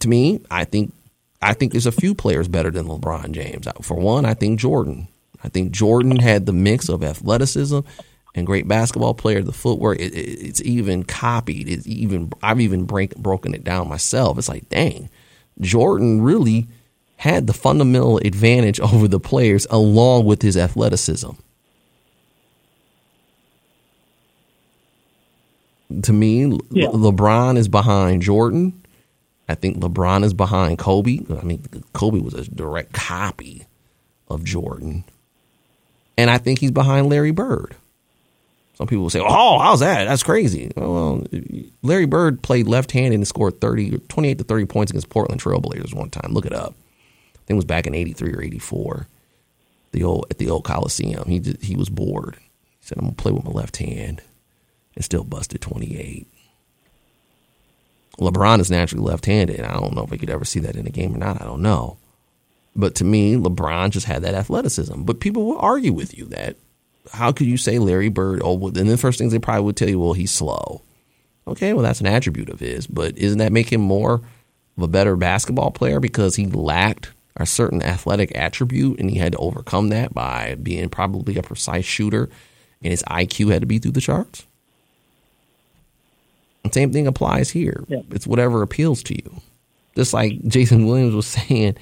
To 0.00 0.08
me, 0.08 0.40
I 0.50 0.64
think 0.64 0.92
I 1.40 1.54
think 1.54 1.72
there's 1.72 1.86
a 1.86 1.92
few 1.92 2.14
players 2.14 2.48
better 2.48 2.70
than 2.70 2.86
LeBron 2.86 3.30
James. 3.30 3.68
For 3.82 3.96
one, 3.96 4.24
I 4.24 4.34
think 4.34 4.58
Jordan. 4.58 5.08
I 5.44 5.48
think 5.48 5.70
Jordan 5.70 6.16
had 6.16 6.46
the 6.46 6.52
mix 6.52 6.88
of 6.88 7.04
athleticism 7.04 7.80
and 8.34 8.46
great 8.46 8.66
basketball 8.66 9.14
player. 9.14 9.42
The 9.42 9.52
footwork, 9.52 10.00
it, 10.00 10.12
it, 10.14 10.46
it's 10.46 10.62
even 10.62 11.04
copied. 11.04 11.68
It's 11.68 11.86
even 11.86 12.32
I've 12.42 12.60
even 12.60 12.84
break, 12.84 13.14
broken 13.16 13.54
it 13.54 13.62
down 13.62 13.88
myself. 13.88 14.38
It's 14.38 14.48
like, 14.48 14.68
dang, 14.68 15.10
Jordan 15.60 16.22
really 16.22 16.66
had 17.16 17.46
the 17.46 17.52
fundamental 17.52 18.18
advantage 18.18 18.80
over 18.92 19.06
the 19.06 19.20
players 19.20 19.66
along 19.70 20.24
with 20.24 20.42
his 20.42 20.56
athleticism. 20.56 21.30
To 26.02 26.12
me, 26.12 26.58
yeah. 26.70 26.88
Le- 26.88 27.12
LeBron 27.12 27.56
is 27.56 27.68
behind 27.68 28.22
Jordan. 28.22 28.82
I 29.48 29.54
think 29.54 29.78
LeBron 29.78 30.24
is 30.24 30.34
behind 30.34 30.78
Kobe. 30.78 31.20
I 31.30 31.42
mean, 31.42 31.64
Kobe 31.94 32.20
was 32.20 32.34
a 32.34 32.44
direct 32.44 32.92
copy 32.92 33.66
of 34.28 34.44
Jordan. 34.44 35.04
And 36.18 36.30
I 36.30 36.36
think 36.38 36.58
he's 36.58 36.70
behind 36.70 37.08
Larry 37.08 37.30
Bird. 37.30 37.74
Some 38.74 38.86
people 38.86 39.02
will 39.04 39.10
say, 39.10 39.22
oh, 39.24 39.58
how's 39.58 39.80
that? 39.80 40.04
That's 40.04 40.22
crazy. 40.22 40.70
Well, 40.76 41.24
Larry 41.82 42.06
Bird 42.06 42.42
played 42.42 42.68
left 42.68 42.92
handed 42.92 43.14
and 43.14 43.26
scored 43.26 43.60
30, 43.60 43.98
28 44.08 44.38
to 44.38 44.44
30 44.44 44.66
points 44.66 44.90
against 44.92 45.08
Portland 45.08 45.42
Trailblazers 45.42 45.94
one 45.94 46.10
time. 46.10 46.32
Look 46.32 46.46
it 46.46 46.52
up. 46.52 46.74
I 47.34 47.38
think 47.46 47.50
it 47.50 47.54
was 47.54 47.64
back 47.64 47.86
in 47.86 47.94
83 47.94 48.34
or 48.34 48.42
84 48.42 49.08
the 49.92 50.04
old, 50.04 50.26
at 50.30 50.38
the 50.38 50.50
old 50.50 50.64
Coliseum. 50.64 51.26
He, 51.28 51.40
he 51.60 51.74
was 51.74 51.88
bored. 51.88 52.36
He 52.38 52.86
said, 52.86 52.98
I'm 52.98 53.04
going 53.06 53.14
to 53.16 53.22
play 53.22 53.32
with 53.32 53.44
my 53.44 53.50
left 53.50 53.78
hand 53.78 54.20
and 54.98 55.04
still 55.04 55.22
busted 55.22 55.60
28. 55.60 56.26
LeBron 58.18 58.58
is 58.58 58.68
naturally 58.68 59.04
left-handed. 59.04 59.60
I 59.60 59.78
don't 59.78 59.94
know 59.94 60.02
if 60.02 60.10
we 60.10 60.18
could 60.18 60.28
ever 60.28 60.44
see 60.44 60.58
that 60.58 60.74
in 60.74 60.88
a 60.88 60.90
game 60.90 61.14
or 61.14 61.18
not. 61.18 61.40
I 61.40 61.44
don't 61.44 61.62
know. 61.62 61.98
But 62.74 62.96
to 62.96 63.04
me, 63.04 63.36
LeBron 63.36 63.90
just 63.90 64.06
had 64.06 64.22
that 64.22 64.34
athleticism. 64.34 65.02
But 65.02 65.20
people 65.20 65.46
will 65.46 65.58
argue 65.58 65.92
with 65.92 66.18
you 66.18 66.24
that 66.26 66.56
how 67.12 67.30
could 67.30 67.46
you 67.46 67.56
say 67.56 67.78
Larry 67.78 68.08
Bird? 68.08 68.42
Oh, 68.42 68.54
well, 68.54 68.76
and 68.76 68.90
the 68.90 68.96
first 68.96 69.20
things 69.20 69.30
they 69.30 69.38
probably 69.38 69.62
would 69.66 69.76
tell 69.76 69.88
you, 69.88 70.00
well, 70.00 70.14
he's 70.14 70.32
slow. 70.32 70.82
Okay, 71.46 71.72
well, 71.74 71.84
that's 71.84 72.00
an 72.00 72.08
attribute 72.08 72.50
of 72.50 72.58
his. 72.58 72.88
But 72.88 73.16
isn't 73.16 73.38
that 73.38 73.52
make 73.52 73.72
him 73.72 73.80
more 73.80 74.14
of 74.76 74.82
a 74.82 74.88
better 74.88 75.14
basketball 75.14 75.70
player 75.70 76.00
because 76.00 76.34
he 76.34 76.46
lacked 76.46 77.12
a 77.36 77.46
certain 77.46 77.84
athletic 77.84 78.36
attribute 78.36 78.98
and 78.98 79.08
he 79.08 79.18
had 79.18 79.30
to 79.30 79.38
overcome 79.38 79.90
that 79.90 80.12
by 80.12 80.56
being 80.56 80.88
probably 80.88 81.36
a 81.36 81.42
precise 81.42 81.84
shooter 81.84 82.28
and 82.82 82.90
his 82.90 83.04
IQ 83.04 83.52
had 83.52 83.62
to 83.62 83.66
be 83.66 83.78
through 83.78 83.92
the 83.92 84.00
charts? 84.00 84.44
Same 86.72 86.92
thing 86.92 87.06
applies 87.06 87.50
here. 87.50 87.84
Yeah. 87.88 88.02
It's 88.10 88.26
whatever 88.26 88.62
appeals 88.62 89.02
to 89.04 89.14
you. 89.14 89.40
Just 89.96 90.12
like 90.12 90.40
Jason 90.46 90.86
Williams 90.86 91.14
was 91.14 91.26
saying, 91.48 91.76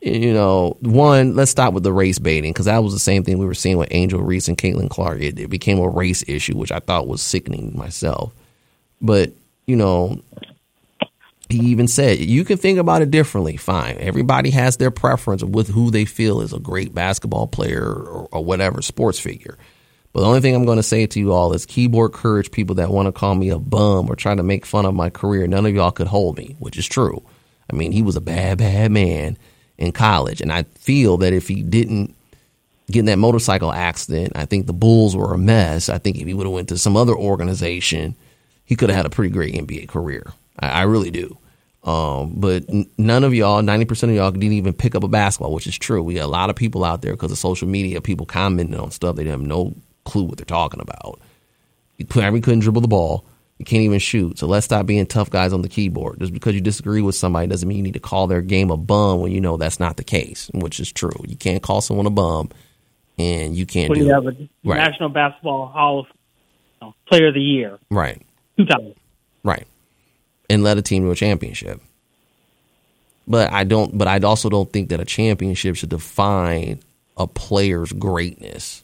you 0.00 0.34
know, 0.34 0.76
one, 0.80 1.34
let's 1.34 1.50
stop 1.50 1.72
with 1.72 1.82
the 1.82 1.92
race 1.92 2.18
baiting 2.18 2.52
because 2.52 2.66
that 2.66 2.82
was 2.82 2.92
the 2.92 2.98
same 2.98 3.24
thing 3.24 3.38
we 3.38 3.46
were 3.46 3.54
seeing 3.54 3.78
with 3.78 3.88
Angel 3.90 4.20
Reese 4.20 4.48
and 4.48 4.58
Caitlin 4.58 4.90
Clark. 4.90 5.20
It, 5.20 5.38
it 5.38 5.48
became 5.48 5.78
a 5.78 5.88
race 5.88 6.22
issue, 6.28 6.56
which 6.56 6.72
I 6.72 6.78
thought 6.78 7.08
was 7.08 7.22
sickening 7.22 7.76
myself. 7.76 8.32
But, 9.00 9.32
you 9.66 9.76
know, 9.76 10.20
he 11.48 11.58
even 11.58 11.88
said 11.88 12.18
you 12.18 12.44
can 12.44 12.58
think 12.58 12.78
about 12.78 13.02
it 13.02 13.10
differently. 13.10 13.56
Fine. 13.56 13.96
Everybody 13.98 14.50
has 14.50 14.76
their 14.76 14.90
preference 14.90 15.42
with 15.42 15.68
who 15.68 15.90
they 15.90 16.04
feel 16.04 16.40
is 16.40 16.52
a 16.52 16.58
great 16.58 16.94
basketball 16.94 17.46
player 17.46 17.84
or, 17.84 18.28
or 18.30 18.44
whatever 18.44 18.82
sports 18.82 19.18
figure. 19.18 19.56
But 20.14 20.20
the 20.20 20.26
only 20.26 20.40
thing 20.40 20.54
I'm 20.54 20.64
going 20.64 20.76
to 20.76 20.82
say 20.84 21.06
to 21.06 21.18
you 21.18 21.32
all 21.32 21.52
is 21.54 21.66
keyboard 21.66 22.12
courage 22.12 22.52
people 22.52 22.76
that 22.76 22.90
want 22.90 23.06
to 23.06 23.12
call 23.12 23.34
me 23.34 23.50
a 23.50 23.58
bum 23.58 24.08
or 24.08 24.14
try 24.14 24.32
to 24.32 24.44
make 24.44 24.64
fun 24.64 24.86
of 24.86 24.94
my 24.94 25.10
career. 25.10 25.48
None 25.48 25.66
of 25.66 25.74
y'all 25.74 25.90
could 25.90 26.06
hold 26.06 26.38
me, 26.38 26.54
which 26.60 26.78
is 26.78 26.86
true. 26.86 27.20
I 27.70 27.74
mean, 27.74 27.90
he 27.90 28.00
was 28.00 28.14
a 28.14 28.20
bad, 28.20 28.58
bad 28.58 28.92
man 28.92 29.36
in 29.76 29.90
college. 29.90 30.40
And 30.40 30.52
I 30.52 30.62
feel 30.78 31.16
that 31.16 31.32
if 31.32 31.48
he 31.48 31.64
didn't 31.64 32.14
get 32.88 33.00
in 33.00 33.06
that 33.06 33.18
motorcycle 33.18 33.72
accident, 33.72 34.34
I 34.36 34.44
think 34.44 34.66
the 34.66 34.72
Bulls 34.72 35.16
were 35.16 35.34
a 35.34 35.38
mess. 35.38 35.88
I 35.88 35.98
think 35.98 36.16
if 36.16 36.28
he 36.28 36.32
would 36.34 36.46
have 36.46 36.54
went 36.54 36.68
to 36.68 36.78
some 36.78 36.96
other 36.96 37.14
organization, 37.14 38.14
he 38.64 38.76
could 38.76 38.90
have 38.90 38.96
had 38.96 39.06
a 39.06 39.10
pretty 39.10 39.30
great 39.32 39.54
NBA 39.54 39.88
career. 39.88 40.32
I, 40.60 40.68
I 40.68 40.82
really 40.82 41.10
do. 41.10 41.36
Um, 41.82 42.34
but 42.36 42.62
none 42.96 43.24
of 43.24 43.34
y'all, 43.34 43.62
90% 43.62 44.04
of 44.04 44.10
y'all 44.10 44.30
didn't 44.30 44.52
even 44.52 44.74
pick 44.74 44.94
up 44.94 45.02
a 45.02 45.08
basketball, 45.08 45.52
which 45.52 45.66
is 45.66 45.76
true. 45.76 46.04
We 46.04 46.14
got 46.14 46.26
a 46.26 46.28
lot 46.28 46.50
of 46.50 46.56
people 46.56 46.84
out 46.84 47.02
there 47.02 47.14
because 47.14 47.32
of 47.32 47.38
social 47.38 47.66
media, 47.66 48.00
people 48.00 48.26
commenting 48.26 48.78
on 48.78 48.92
stuff 48.92 49.16
they 49.16 49.24
didn't 49.24 49.40
have 49.40 49.48
no 49.48 49.74
clue 50.04 50.24
what 50.24 50.38
they're 50.38 50.44
talking 50.44 50.80
about. 50.80 51.20
You 51.96 52.06
couldn't 52.06 52.60
dribble 52.60 52.80
the 52.80 52.88
ball. 52.88 53.24
You 53.58 53.64
can't 53.64 53.82
even 53.82 54.00
shoot. 54.00 54.38
So 54.38 54.46
let's 54.46 54.66
stop 54.66 54.84
being 54.86 55.06
tough 55.06 55.30
guys 55.30 55.52
on 55.52 55.62
the 55.62 55.68
keyboard. 55.68 56.18
Just 56.18 56.32
because 56.32 56.54
you 56.54 56.60
disagree 56.60 57.02
with 57.02 57.14
somebody 57.14 57.46
doesn't 57.46 57.68
mean 57.68 57.78
you 57.78 57.84
need 57.84 57.94
to 57.94 58.00
call 58.00 58.26
their 58.26 58.42
game 58.42 58.70
a 58.70 58.76
bum 58.76 59.20
when 59.20 59.30
you 59.30 59.40
know 59.40 59.56
that's 59.56 59.78
not 59.78 59.96
the 59.96 60.04
case, 60.04 60.50
which 60.52 60.80
is 60.80 60.90
true. 60.90 61.14
You 61.26 61.36
can't 61.36 61.62
call 61.62 61.80
someone 61.80 62.06
a 62.06 62.10
bum, 62.10 62.50
and 63.16 63.56
you 63.56 63.64
can't 63.64 63.94
do 63.94 64.00
you 64.00 64.12
have 64.12 64.26
a 64.26 64.36
right. 64.64 64.76
National 64.76 65.08
Basketball 65.08 65.68
Hall 65.68 66.00
of 66.00 66.06
you 66.06 66.88
know, 66.88 66.94
Player 67.06 67.28
of 67.28 67.34
the 67.34 67.40
Year, 67.40 67.78
right? 67.90 68.20
Two 68.58 68.66
times, 68.66 68.96
right, 69.44 69.66
and 70.50 70.64
led 70.64 70.76
a 70.76 70.82
team 70.82 71.04
to 71.04 71.10
a 71.10 71.14
championship. 71.14 71.80
But 73.26 73.52
I 73.52 73.64
don't. 73.64 73.96
But 73.96 74.08
I 74.08 74.18
also 74.18 74.50
don't 74.50 74.70
think 74.72 74.90
that 74.90 75.00
a 75.00 75.04
championship 75.04 75.76
should 75.76 75.90
define 75.90 76.80
a 77.16 77.28
player's 77.28 77.92
greatness 77.92 78.83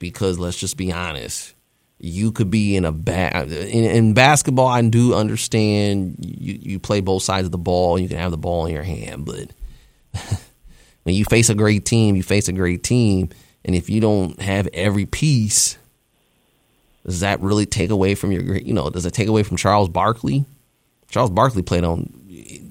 because 0.00 0.40
let's 0.40 0.56
just 0.56 0.76
be 0.76 0.92
honest. 0.92 1.54
You 2.00 2.32
could 2.32 2.50
be 2.50 2.74
in 2.74 2.84
a 2.84 2.92
bad 2.92 3.52
in, 3.52 3.84
in, 3.84 4.14
basketball. 4.14 4.66
I 4.66 4.80
do 4.82 5.14
understand 5.14 6.16
you, 6.18 6.58
you 6.60 6.78
play 6.80 7.00
both 7.02 7.22
sides 7.22 7.44
of 7.44 7.52
the 7.52 7.58
ball. 7.58 7.98
You 7.98 8.08
can 8.08 8.16
have 8.16 8.30
the 8.30 8.38
ball 8.38 8.66
in 8.66 8.72
your 8.72 8.82
hand, 8.82 9.26
but 9.26 9.50
when 11.04 11.14
you 11.14 11.26
face 11.26 11.50
a 11.50 11.54
great 11.54 11.84
team, 11.84 12.16
you 12.16 12.22
face 12.22 12.48
a 12.48 12.54
great 12.54 12.82
team, 12.82 13.28
and 13.66 13.76
if 13.76 13.90
you 13.90 14.00
don't 14.00 14.40
have 14.40 14.66
every 14.72 15.04
piece, 15.04 15.76
does 17.04 17.20
that 17.20 17.40
really 17.40 17.66
take 17.66 17.90
away 17.90 18.14
from 18.14 18.32
your 18.32 18.42
great 18.42 18.64
You 18.64 18.72
know, 18.72 18.88
does 18.88 19.04
it 19.04 19.12
take 19.12 19.28
away 19.28 19.42
from 19.42 19.58
Charles 19.58 19.90
Barkley? 19.90 20.46
Charles 21.10 21.30
Barkley 21.30 21.62
played 21.62 21.84
on 21.84 22.10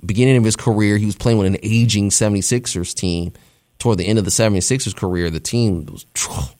beginning 0.03 0.37
of 0.37 0.43
his 0.43 0.55
career. 0.55 0.97
He 0.97 1.05
was 1.05 1.15
playing 1.15 1.37
with 1.37 1.47
an 1.47 1.57
aging 1.61 2.09
76ers 2.09 2.95
team. 2.95 3.33
Toward 3.77 3.97
the 3.97 4.07
end 4.07 4.17
of 4.17 4.25
the 4.25 4.31
76ers 4.31 4.95
career, 4.95 5.29
the 5.29 5.39
team 5.39 5.85
was 5.85 6.05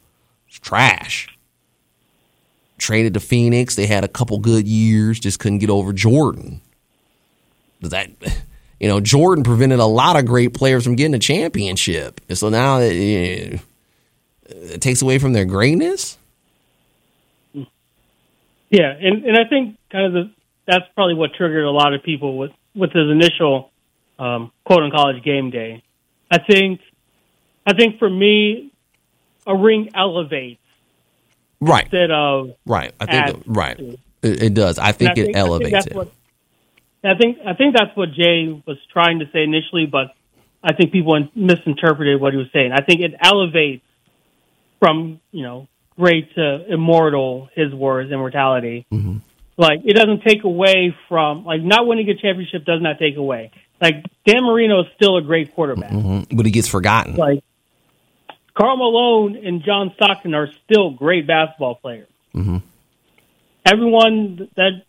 trash. 0.57 1.27
traded 2.77 3.13
to 3.13 3.19
Phoenix. 3.19 3.75
They 3.75 3.85
had 3.85 4.03
a 4.03 4.07
couple 4.07 4.39
good 4.39 4.67
years, 4.67 5.19
just 5.19 5.39
couldn't 5.39 5.59
get 5.59 5.69
over 5.69 5.93
Jordan. 5.93 6.61
Does 7.81 7.91
that, 7.91 8.09
you 8.79 8.87
know, 8.87 8.99
Jordan 8.99 9.43
prevented 9.43 9.79
a 9.79 9.85
lot 9.85 10.17
of 10.17 10.25
great 10.25 10.53
players 10.53 10.83
from 10.83 10.95
getting 10.95 11.13
a 11.13 11.19
championship. 11.19 12.21
And 12.29 12.37
so 12.37 12.49
now 12.49 12.79
it, 12.79 13.59
it 14.45 14.81
takes 14.81 15.01
away 15.01 15.19
from 15.19 15.33
their 15.33 15.45
greatness. 15.45 16.17
Yeah, 18.71 18.93
and 18.99 19.25
and 19.25 19.35
I 19.35 19.49
think 19.49 19.77
kind 19.91 20.05
of 20.05 20.13
the 20.13 20.31
that's 20.67 20.85
probably 20.93 21.15
what 21.15 21.33
triggered 21.33 21.65
a 21.65 21.71
lot 21.71 21.93
of 21.93 22.03
people 22.03 22.37
with 22.37 22.51
with 22.75 22.91
his 22.91 23.09
initial 23.09 23.71
um, 24.19 24.51
quote 24.63 24.83
on 24.83 24.91
college 24.91 25.23
game 25.23 25.49
day. 25.49 25.83
I 26.31 26.37
think 26.39 26.79
I 27.65 27.73
think 27.73 27.97
for 27.97 28.09
me, 28.09 28.68
a 29.47 29.55
ring 29.55 29.89
elevates 29.95 30.59
Right. 31.61 31.83
instead 31.83 32.11
of 32.11 32.51
Right. 32.65 32.93
I 32.99 33.03
adds 33.05 33.31
think 33.33 33.43
right. 33.47 33.77
to. 33.77 33.97
It, 34.21 34.43
it 34.43 34.53
does. 34.53 34.79
I 34.79 34.91
think 34.91 35.09
I 35.09 35.13
it 35.13 35.15
think- 35.15 35.35
I 35.35 35.39
think 35.41 35.47
elevates 35.49 35.85
it. 35.87 35.95
what- 35.95 36.11
I 37.03 37.15
think 37.15 37.37
I 37.45 37.53
think 37.53 37.75
that's 37.77 37.95
what 37.95 38.11
Jay 38.13 38.61
was 38.65 38.77
trying 38.91 39.19
to 39.19 39.25
say 39.31 39.43
initially, 39.43 39.85
but 39.85 40.13
I 40.61 40.73
think 40.73 40.91
people 40.91 41.17
misinterpreted 41.33 42.19
what 42.19 42.33
he 42.33 42.37
was 42.37 42.47
saying. 42.51 42.73
I 42.73 42.81
think 42.81 42.99
it 42.99 43.13
elevates 43.21 43.85
from 44.79 45.19
you 45.31 45.43
know 45.43 45.67
great 45.97 46.33
to 46.35 46.65
immortal. 46.73 47.49
His 47.55 47.73
words, 47.73 48.11
immortality. 48.11 48.85
Mm-hmm. 48.91 49.17
Like 49.57 49.81
it 49.85 49.93
doesn't 49.93 50.23
take 50.23 50.43
away 50.43 50.93
from 51.07 51.45
like 51.45 51.61
not 51.61 51.87
winning 51.87 52.09
a 52.09 52.15
championship 52.15 52.65
does 52.65 52.81
not 52.81 52.99
take 52.99 53.15
away. 53.15 53.51
Like 53.81 54.03
Dan 54.25 54.43
Marino 54.43 54.81
is 54.81 54.87
still 54.95 55.15
a 55.15 55.21
great 55.21 55.53
quarterback. 55.55 55.91
Mhm. 55.91 56.27
But 56.35 56.45
he 56.45 56.51
gets 56.51 56.67
forgotten. 56.67 57.15
Like 57.15 57.39
Karl 58.59 58.75
Malone 58.77 59.37
and 59.45 59.63
John 59.63 59.93
Stockton 59.95 60.33
are 60.33 60.49
still 60.65 60.91
great 60.91 61.25
basketball 61.25 61.75
players. 61.75 62.09
Mm-hmm. 62.35 62.57
Everyone 63.65 64.49
that 64.55 64.83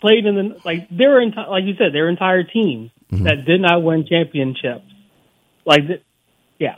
played 0.00 0.24
in 0.24 0.34
the 0.34 0.60
like 0.64 0.88
their 0.88 1.20
enti- 1.20 1.48
like 1.48 1.64
you 1.64 1.74
said 1.76 1.92
their 1.92 2.08
entire 2.08 2.44
team 2.44 2.90
Mm-hmm. 3.12 3.22
that 3.22 3.44
did 3.44 3.60
not 3.60 3.84
win 3.84 4.04
championships, 4.04 4.82
like 5.64 5.86
th- 5.86 6.02
yeah, 6.58 6.74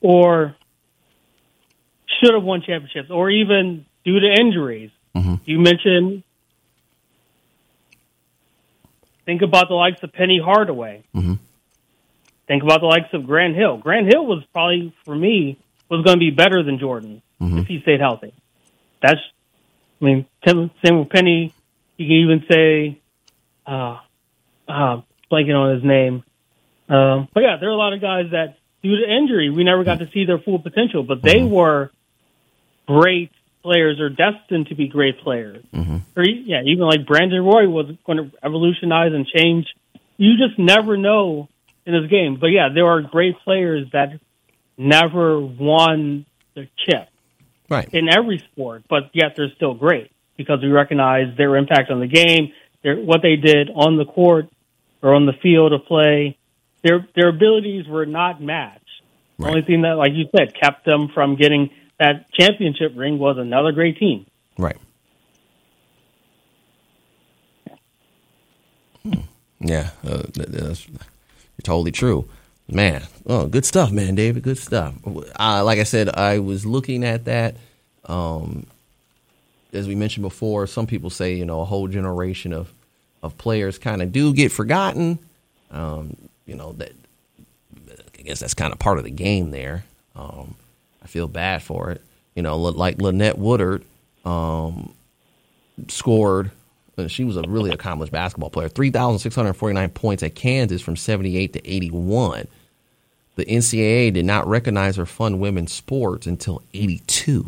or 0.00 0.56
should 2.20 2.34
have 2.34 2.42
won 2.42 2.62
championships, 2.62 3.08
or 3.08 3.30
even 3.30 3.86
due 4.04 4.18
to 4.18 4.26
injuries. 4.40 4.90
Mm-hmm. 5.14 5.34
You 5.44 5.60
mentioned. 5.60 6.24
Think 9.24 9.42
about 9.42 9.68
the 9.68 9.74
likes 9.74 10.02
of 10.02 10.12
Penny 10.12 10.40
Hardaway. 10.44 11.04
Mm-hmm. 11.14 11.34
Think 12.48 12.62
about 12.64 12.80
the 12.80 12.86
likes 12.86 13.08
of 13.12 13.26
Grant 13.26 13.54
Hill. 13.54 13.76
Grant 13.76 14.06
Hill 14.06 14.26
was 14.26 14.42
probably, 14.52 14.92
for 15.04 15.14
me, 15.14 15.58
was 15.88 16.02
going 16.04 16.16
to 16.16 16.20
be 16.20 16.30
better 16.30 16.62
than 16.62 16.78
Jordan 16.78 17.22
Mm-hmm. 17.40 17.58
if 17.58 17.66
he 17.68 17.80
stayed 17.82 18.00
healthy. 18.00 18.34
That's, 19.00 19.20
I 20.02 20.04
mean, 20.04 20.26
Tim, 20.44 20.72
same 20.84 20.98
with 20.98 21.08
Penny. 21.08 21.54
You 21.96 22.06
can 22.06 22.16
even 22.16 22.44
say, 22.50 23.00
uh, 23.64 23.98
uh, 24.66 25.02
blanking 25.30 25.54
on 25.54 25.74
his 25.76 25.84
name. 25.84 26.24
Um, 26.88 27.28
but 27.32 27.44
yeah, 27.44 27.58
there 27.60 27.68
are 27.68 27.72
a 27.72 27.76
lot 27.76 27.92
of 27.92 28.00
guys 28.00 28.32
that, 28.32 28.56
due 28.82 28.96
to 28.96 29.04
injury, 29.08 29.50
we 29.50 29.62
never 29.62 29.84
got 29.84 30.00
to 30.00 30.10
see 30.10 30.24
their 30.24 30.38
full 30.40 30.58
potential, 30.58 31.04
but 31.04 31.22
they 31.22 31.44
were 31.44 31.92
great 32.88 33.30
players 33.62 34.00
or 34.00 34.08
destined 34.08 34.66
to 34.68 34.74
be 34.74 34.88
great 34.88 35.20
players. 35.20 35.64
Or 36.16 36.22
e- 36.24 36.42
yeah, 36.46 36.62
even 36.64 36.86
like 36.86 37.06
Brandon 37.06 37.44
Roy 37.44 37.68
was 37.68 37.86
going 38.04 38.18
to 38.18 38.36
revolutionize 38.42 39.12
and 39.12 39.26
change. 39.26 39.66
You 40.16 40.32
just 40.38 40.58
never 40.58 40.96
know 40.96 41.48
in 41.88 42.02
this 42.02 42.10
game. 42.10 42.36
But 42.38 42.48
yeah, 42.48 42.68
there 42.72 42.86
are 42.86 43.00
great 43.02 43.34
players 43.44 43.88
that 43.92 44.20
never 44.76 45.40
won 45.40 46.26
the 46.54 46.68
chip 46.86 47.08
Right. 47.68 47.88
in 47.92 48.08
every 48.08 48.38
sport, 48.38 48.84
but 48.88 49.10
yet 49.12 49.34
they're 49.36 49.50
still 49.56 49.74
great 49.74 50.10
because 50.36 50.60
we 50.62 50.68
recognize 50.68 51.36
their 51.36 51.56
impact 51.56 51.90
on 51.90 52.00
the 52.00 52.06
game, 52.06 52.52
their 52.82 52.96
what 52.96 53.22
they 53.22 53.36
did 53.36 53.70
on 53.70 53.96
the 53.96 54.04
court 54.04 54.48
or 55.02 55.14
on 55.14 55.26
the 55.26 55.32
field 55.42 55.72
of 55.72 55.84
play. 55.86 56.36
Their 56.82 57.06
their 57.16 57.28
abilities 57.28 57.86
were 57.88 58.06
not 58.06 58.40
matched. 58.40 58.84
The 59.38 59.46
only 59.46 59.62
thing 59.62 59.82
that, 59.82 59.96
like 59.96 60.12
you 60.14 60.26
said, 60.36 60.52
kept 60.60 60.84
them 60.84 61.08
from 61.14 61.36
getting 61.36 61.70
that 61.98 62.30
championship 62.32 62.92
ring 62.96 63.18
was 63.18 63.36
another 63.38 63.72
great 63.72 63.98
team. 63.98 64.26
Right. 64.56 64.76
Hmm. 69.04 69.20
Yeah, 69.60 69.90
uh, 70.04 70.22
totally 71.62 71.92
true, 71.92 72.28
man. 72.68 73.02
Oh, 73.26 73.46
good 73.46 73.64
stuff, 73.64 73.90
man, 73.90 74.14
David. 74.14 74.42
Good 74.42 74.58
stuff. 74.58 74.94
Like 75.04 75.78
I 75.78 75.84
said, 75.84 76.08
I 76.08 76.38
was 76.38 76.64
looking 76.64 77.04
at 77.04 77.24
that. 77.26 77.56
Um, 78.04 78.66
as 79.72 79.86
we 79.86 79.94
mentioned 79.94 80.22
before, 80.22 80.66
some 80.66 80.86
people 80.86 81.10
say 81.10 81.34
you 81.34 81.44
know 81.44 81.60
a 81.60 81.64
whole 81.64 81.88
generation 81.88 82.52
of 82.52 82.72
of 83.22 83.36
players 83.36 83.78
kind 83.78 84.02
of 84.02 84.12
do 84.12 84.32
get 84.32 84.52
forgotten. 84.52 85.18
Um, 85.70 86.16
you 86.46 86.54
know 86.54 86.72
that 86.72 86.92
I 88.18 88.22
guess 88.22 88.40
that's 88.40 88.54
kind 88.54 88.72
of 88.72 88.78
part 88.78 88.98
of 88.98 89.04
the 89.04 89.10
game 89.10 89.50
there. 89.50 89.84
Um, 90.16 90.54
I 91.02 91.06
feel 91.06 91.28
bad 91.28 91.62
for 91.62 91.90
it. 91.90 92.02
You 92.34 92.42
know, 92.42 92.56
like 92.56 93.00
Lynette 93.00 93.38
Woodard 93.38 93.84
um, 94.24 94.94
scored. 95.88 96.50
She 97.06 97.22
was 97.24 97.36
a 97.36 97.42
really 97.42 97.70
accomplished 97.70 98.12
basketball 98.12 98.50
player. 98.50 98.68
Three 98.68 98.90
thousand 98.90 99.20
six 99.20 99.34
hundred 99.36 99.52
forty-nine 99.54 99.90
points 99.90 100.22
at 100.24 100.34
Kansas 100.34 100.82
from 100.82 100.96
seventy-eight 100.96 101.52
to 101.52 101.70
eighty-one. 101.70 102.48
The 103.36 103.44
NCAA 103.46 104.12
did 104.14 104.24
not 104.24 104.48
recognize 104.48 104.96
her 104.96 105.06
fun 105.06 105.38
women's 105.38 105.72
sports 105.72 106.26
until 106.26 106.62
eighty-two. 106.74 107.46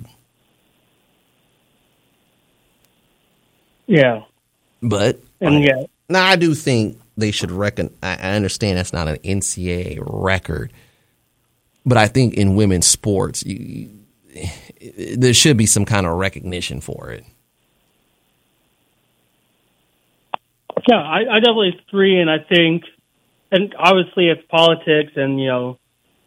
Yeah, 3.86 4.22
But 4.82 5.18
and 5.40 5.64
yeah, 5.64 5.84
Now, 6.08 6.24
I 6.26 6.36
do 6.36 6.54
think 6.54 7.00
they 7.16 7.32
should 7.32 7.50
reckon. 7.50 7.92
I 8.02 8.12
I 8.16 8.32
understand 8.36 8.78
that's 8.78 8.92
not 8.92 9.08
an 9.08 9.16
NCAA 9.16 9.98
record, 10.06 10.72
but 11.84 11.98
I 11.98 12.06
think 12.06 12.34
in 12.34 12.54
women's 12.56 12.86
sports, 12.86 13.44
you, 13.44 13.56
you- 13.56 13.90
there 15.16 15.34
should 15.34 15.56
be 15.56 15.66
some 15.66 15.84
kind 15.84 16.06
of 16.06 16.14
recognition 16.16 16.80
for 16.80 17.10
it. 17.10 17.24
Yeah, 20.88 21.00
I, 21.00 21.36
I 21.36 21.40
definitely 21.40 21.80
agree, 21.88 22.20
and 22.20 22.30
I 22.30 22.38
think, 22.38 22.84
and 23.50 23.74
obviously 23.78 24.28
it's 24.28 24.42
politics, 24.48 25.12
and 25.16 25.40
you 25.40 25.48
know, 25.48 25.78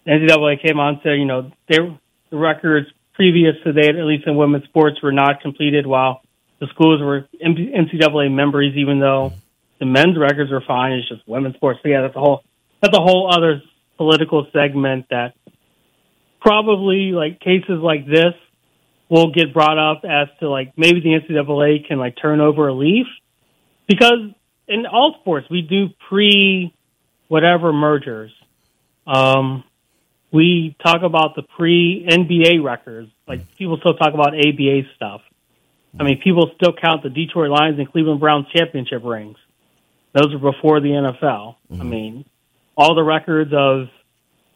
NCAA 0.07 0.65
came 0.65 0.79
on 0.79 0.95
and 0.95 0.99
said, 1.03 1.13
you 1.13 1.25
know, 1.25 1.51
their 1.69 1.97
the 2.29 2.37
records 2.37 2.87
previous 3.13 3.55
to 3.63 3.73
that, 3.73 3.95
at 3.97 4.05
least 4.05 4.27
in 4.27 4.35
women's 4.35 4.65
sports, 4.65 5.01
were 5.01 5.11
not 5.11 5.41
completed 5.41 5.85
while 5.85 6.21
the 6.59 6.67
schools 6.67 7.01
were 7.01 7.27
NCAA 7.43 8.31
members, 8.31 8.73
even 8.75 8.99
though 8.99 9.33
the 9.79 9.85
men's 9.85 10.17
records 10.17 10.51
were 10.51 10.63
fine. 10.65 10.93
It's 10.93 11.07
just 11.07 11.27
women's 11.27 11.55
sports. 11.55 11.79
So 11.83 11.89
yeah, 11.89 12.01
that's 12.01 12.15
a 12.15 12.19
whole 12.19 12.43
that's 12.81 12.95
a 12.95 13.01
whole 13.01 13.31
other 13.33 13.61
political 13.97 14.47
segment 14.51 15.07
that 15.09 15.33
probably 16.41 17.11
like 17.11 17.39
cases 17.39 17.79
like 17.81 18.05
this 18.05 18.33
will 19.09 19.31
get 19.31 19.53
brought 19.53 19.77
up 19.77 20.03
as 20.03 20.27
to 20.39 20.49
like 20.49 20.73
maybe 20.77 20.99
the 20.99 21.09
NCAA 21.09 21.87
can 21.87 21.99
like 21.99 22.15
turn 22.21 22.41
over 22.41 22.67
a 22.67 22.73
leaf 22.73 23.07
because 23.87 24.31
in 24.67 24.85
all 24.85 25.15
sports 25.21 25.49
we 25.49 25.61
do 25.61 25.89
pre 26.09 26.73
whatever 27.27 27.73
mergers. 27.73 28.31
Um, 29.05 29.63
we 30.31 30.75
talk 30.83 31.03
about 31.03 31.35
the 31.35 31.43
pre 31.43 32.05
NBA 32.09 32.63
records. 32.63 33.11
Like 33.27 33.55
people 33.55 33.77
still 33.77 33.95
talk 33.95 34.13
about 34.13 34.35
ABA 34.35 34.83
stuff. 34.95 35.21
I 35.99 36.03
mean, 36.03 36.19
people 36.23 36.49
still 36.55 36.73
count 36.73 37.03
the 37.03 37.09
Detroit 37.09 37.51
Lions 37.51 37.77
and 37.77 37.91
Cleveland 37.91 38.19
Browns 38.19 38.47
championship 38.51 39.03
rings. 39.03 39.37
Those 40.13 40.33
were 40.33 40.51
before 40.51 40.79
the 40.79 40.89
NFL. 40.89 41.55
I 41.71 41.83
mean, 41.83 42.25
all 42.75 42.95
the 42.95 43.03
records 43.03 43.51
of 43.53 43.89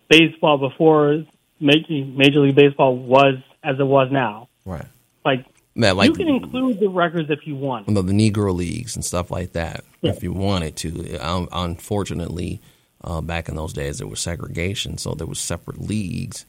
baseball 0.07 0.57
before 0.57 1.25
Major, 1.59 2.05
Major 2.05 2.39
League 2.39 2.55
Baseball 2.55 2.95
was 2.95 3.35
as 3.63 3.79
it 3.79 3.83
was 3.83 4.09
now. 4.11 4.49
Right. 4.65 4.85
Like, 5.25 5.45
Man, 5.77 5.95
like 5.95 6.09
you 6.09 6.15
can 6.15 6.27
include 6.27 6.79
the 6.79 6.89
records 6.89 7.29
if 7.29 7.45
you 7.45 7.55
want. 7.55 7.87
know, 7.87 8.01
the 8.01 8.11
Negro 8.11 8.53
leagues 8.53 8.95
and 8.95 9.05
stuff 9.05 9.29
like 9.29 9.53
that, 9.53 9.83
if 10.01 10.23
you 10.23 10.33
wanted 10.33 10.75
to. 10.77 11.19
Um, 11.19 11.47
unfortunately, 11.51 12.61
uh, 13.03 13.21
back 13.21 13.47
in 13.47 13.55
those 13.55 13.73
days, 13.73 13.99
there 13.99 14.07
was 14.07 14.19
segregation, 14.19 14.97
so 14.97 15.13
there 15.13 15.27
was 15.27 15.37
separate 15.37 15.79
leagues. 15.79 16.47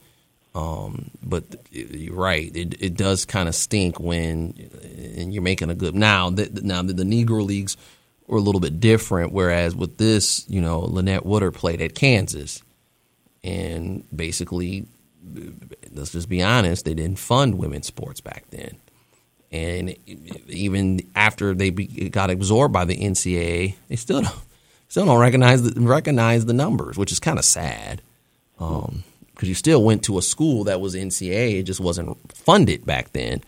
Um, 0.55 1.11
but 1.21 1.43
you're 1.69 2.15
right; 2.15 2.53
it, 2.55 2.81
it 2.81 2.97
does 2.97 3.25
kind 3.25 3.47
of 3.47 3.53
stink 3.53 3.99
when 3.99 4.55
and 5.17 5.31
you're 5.31 5.43
making 5.43 5.69
a 5.69 5.75
good 5.75 5.93
now. 5.93 6.31
The, 6.31 6.49
now 6.63 6.81
the, 6.81 6.93
the 6.93 7.03
Negro 7.03 7.45
leagues 7.45 7.77
were 8.25 8.39
a 8.39 8.41
little 8.41 8.61
bit 8.61 8.79
different, 8.79 9.31
whereas 9.31 9.75
with 9.75 9.97
this, 9.97 10.43
you 10.49 10.59
know, 10.59 10.79
Lynette 10.79 11.23
Woodard 11.23 11.53
played 11.53 11.81
at 11.81 11.93
Kansas, 11.93 12.63
and 13.43 14.03
basically, 14.13 14.87
let's 15.91 16.13
just 16.13 16.29
be 16.29 16.41
honest, 16.41 16.83
they 16.83 16.95
didn't 16.95 17.19
fund 17.19 17.59
women's 17.59 17.85
sports 17.85 18.21
back 18.21 18.45
then 18.49 18.79
and 19.51 19.95
even 20.47 21.01
after 21.15 21.53
they 21.55 21.71
got 21.71 22.29
absorbed 22.29 22.73
by 22.73 22.85
the 22.85 22.95
NCAA, 22.97 23.75
they 23.87 23.95
still 23.95 24.21
don't, 24.21 24.35
still 24.89 25.05
don't 25.05 25.19
recognize 25.19 25.63
the, 25.63 25.81
recognize 25.81 26.45
the 26.45 26.53
numbers, 26.53 26.97
which 26.97 27.11
is 27.11 27.19
kind 27.19 27.39
of 27.39 27.45
sad. 27.45 28.01
Um, 28.59 29.03
because 29.33 29.49
you 29.49 29.55
still 29.55 29.83
went 29.83 30.03
to 30.03 30.17
a 30.17 30.21
school 30.21 30.65
that 30.65 30.81
was 30.81 30.95
NCAA, 30.95 31.59
it 31.59 31.63
just 31.63 31.79
wasn't 31.79 32.17
funded 32.33 32.85
back 32.85 33.13
then. 33.13 33.41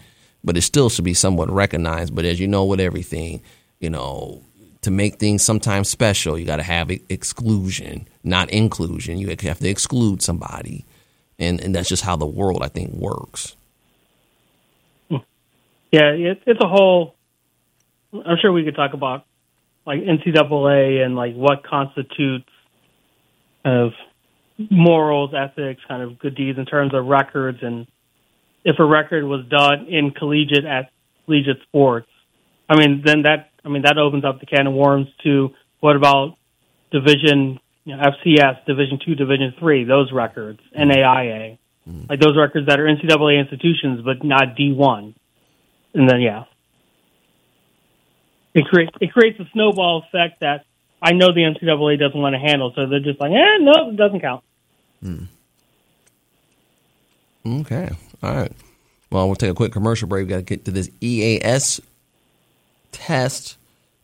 but 0.43 0.57
it 0.57 0.61
still 0.61 0.89
should 0.89 1.05
be 1.05 1.13
somewhat 1.13 1.51
recognized. 1.51 2.15
But 2.15 2.25
as 2.25 2.39
you 2.39 2.47
know, 2.47 2.65
with 2.65 2.79
everything, 2.79 3.41
you 3.79 3.89
know, 3.89 4.41
to 4.81 4.91
make 4.91 5.15
things 5.19 5.43
sometimes 5.43 5.89
special, 5.89 6.37
you 6.37 6.45
got 6.45 6.57
to 6.57 6.63
have 6.63 6.89
exclusion, 7.09 8.07
not 8.23 8.49
inclusion. 8.49 9.17
You 9.17 9.29
have 9.29 9.59
to 9.59 9.69
exclude 9.69 10.21
somebody, 10.21 10.85
and 11.37 11.59
and 11.61 11.75
that's 11.75 11.89
just 11.89 12.03
how 12.03 12.15
the 12.15 12.25
world 12.25 12.63
I 12.63 12.67
think 12.67 12.93
works. 12.93 13.55
Yeah, 15.91 16.11
it, 16.11 16.41
it's 16.45 16.59
a 16.63 16.67
whole. 16.67 17.15
I'm 18.13 18.37
sure 18.41 18.51
we 18.51 18.63
could 18.63 18.75
talk 18.75 18.93
about 18.93 19.25
like 19.85 19.99
NCAA 20.01 21.03
and 21.03 21.15
like 21.15 21.35
what 21.35 21.63
constitutes 21.63 22.49
kind 23.63 23.77
of 23.77 23.93
morals, 24.69 25.31
ethics, 25.33 25.81
kind 25.87 26.01
of 26.01 26.19
good 26.19 26.35
deeds 26.35 26.57
in 26.57 26.65
terms 26.65 26.93
of 26.93 27.05
records, 27.05 27.59
and 27.61 27.87
if 28.63 28.77
a 28.79 28.85
record 28.85 29.23
was 29.23 29.45
done 29.47 29.87
in 29.87 30.11
collegiate 30.11 30.65
at 30.65 30.91
collegiate 31.25 31.61
sports, 31.63 32.07
I 32.69 32.77
mean, 32.77 33.01
then 33.03 33.23
that 33.23 33.49
I 33.65 33.69
mean 33.69 33.83
that 33.83 33.97
opens 33.97 34.23
up 34.23 34.39
the 34.39 34.45
can 34.45 34.67
of 34.67 34.73
worms 34.73 35.07
to 35.23 35.49
what 35.79 35.95
about 35.95 36.37
division, 36.91 37.59
you 37.85 37.95
know, 37.95 38.03
FCS, 38.03 38.65
Division 38.65 38.99
two, 39.03 39.15
Division 39.15 39.53
three, 39.59 39.83
those 39.83 40.11
records, 40.11 40.59
NAIA, 40.77 41.57
mm. 41.89 42.09
like 42.09 42.19
those 42.19 42.37
records 42.37 42.67
that 42.67 42.79
are 42.79 42.85
NCAA 42.85 43.39
institutions 43.39 44.01
but 44.05 44.23
not 44.23 44.55
D 44.55 44.71
one, 44.73 45.15
and 45.93 46.09
then 46.09 46.21
yeah, 46.21 46.45
it 48.53 48.65
creates 48.65 48.91
it 48.99 49.11
creates 49.11 49.39
a 49.39 49.45
snowball 49.53 50.03
effect 50.07 50.41
that 50.41 50.65
I 51.01 51.13
know 51.13 51.33
the 51.33 51.41
NCAA 51.41 51.99
doesn't 51.99 52.19
want 52.19 52.33
to 52.33 52.39
handle, 52.39 52.71
so 52.75 52.85
they're 52.87 52.99
just 52.99 53.19
like, 53.19 53.31
eh, 53.31 53.57
no, 53.59 53.89
it 53.89 53.97
doesn't 53.97 54.19
count. 54.21 54.43
Hmm. 55.01 55.23
Okay, 57.45 57.89
all 58.21 58.35
right. 58.35 58.51
Well, 59.09 59.25
we'll 59.25 59.35
take 59.35 59.49
a 59.49 59.55
quick 59.55 59.73
commercial 59.73 60.07
break. 60.07 60.21
We've 60.21 60.29
got 60.29 60.35
to 60.37 60.41
get 60.43 60.65
to 60.65 60.71
this 60.71 60.89
EAS 61.01 61.81
test 62.91 63.57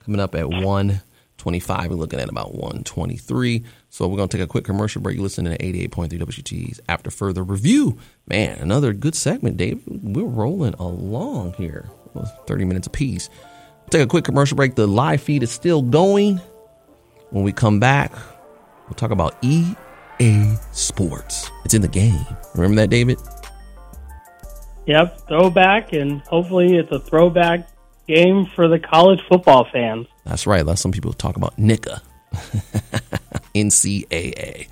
coming 0.03 0.19
up 0.19 0.33
at 0.35 0.49
one 0.49 1.01
twenty-five. 1.37 1.89
We're 1.89 1.97
looking 1.97 2.19
at 2.19 2.29
about 2.29 2.55
one 2.55 2.83
twenty-three. 2.83 3.63
So 3.97 4.07
we're 4.07 4.17
gonna 4.17 4.27
take 4.27 4.41
a 4.41 4.47
quick 4.47 4.63
commercial 4.63 5.01
break. 5.01 5.15
You're 5.15 5.23
listening 5.23 5.57
to 5.57 5.65
eighty-eight 5.65 5.89
point 5.89 6.11
three 6.11 6.19
WXUTs. 6.19 6.81
After 6.87 7.09
further 7.09 7.41
review, 7.41 7.97
man, 8.27 8.59
another 8.59 8.93
good 8.93 9.15
segment, 9.15 9.57
Dave. 9.57 9.81
We're 9.87 10.23
rolling 10.23 10.75
along 10.75 11.53
here. 11.53 11.89
Thirty 12.45 12.63
minutes 12.63 12.85
apiece. 12.85 13.27
Take 13.89 14.03
a 14.03 14.05
quick 14.05 14.23
commercial 14.23 14.55
break. 14.55 14.75
The 14.75 14.85
live 14.85 15.19
feed 15.19 15.41
is 15.41 15.49
still 15.49 15.81
going. 15.81 16.39
When 17.31 17.43
we 17.43 17.51
come 17.51 17.79
back, 17.79 18.11
we'll 18.85 18.93
talk 18.93 19.09
about 19.09 19.35
EA 19.43 20.55
Sports. 20.73 21.49
It's 21.65 21.73
in 21.73 21.81
the 21.81 21.87
game. 21.87 22.23
Remember 22.53 22.75
that, 22.75 22.91
David? 22.91 23.17
Yep, 24.85 25.27
throwback, 25.27 25.93
and 25.93 26.21
hopefully 26.21 26.77
it's 26.77 26.91
a 26.91 26.99
throwback 26.99 27.67
game 28.07 28.45
for 28.45 28.67
the 28.67 28.77
college 28.77 29.21
football 29.27 29.67
fans. 29.73 30.05
That's 30.23 30.45
right. 30.45 30.63
Let 30.63 30.77
some 30.77 30.91
people 30.91 31.13
talk 31.13 31.35
about 31.35 31.57
NICA, 31.57 31.99
NCAA. 33.63 34.67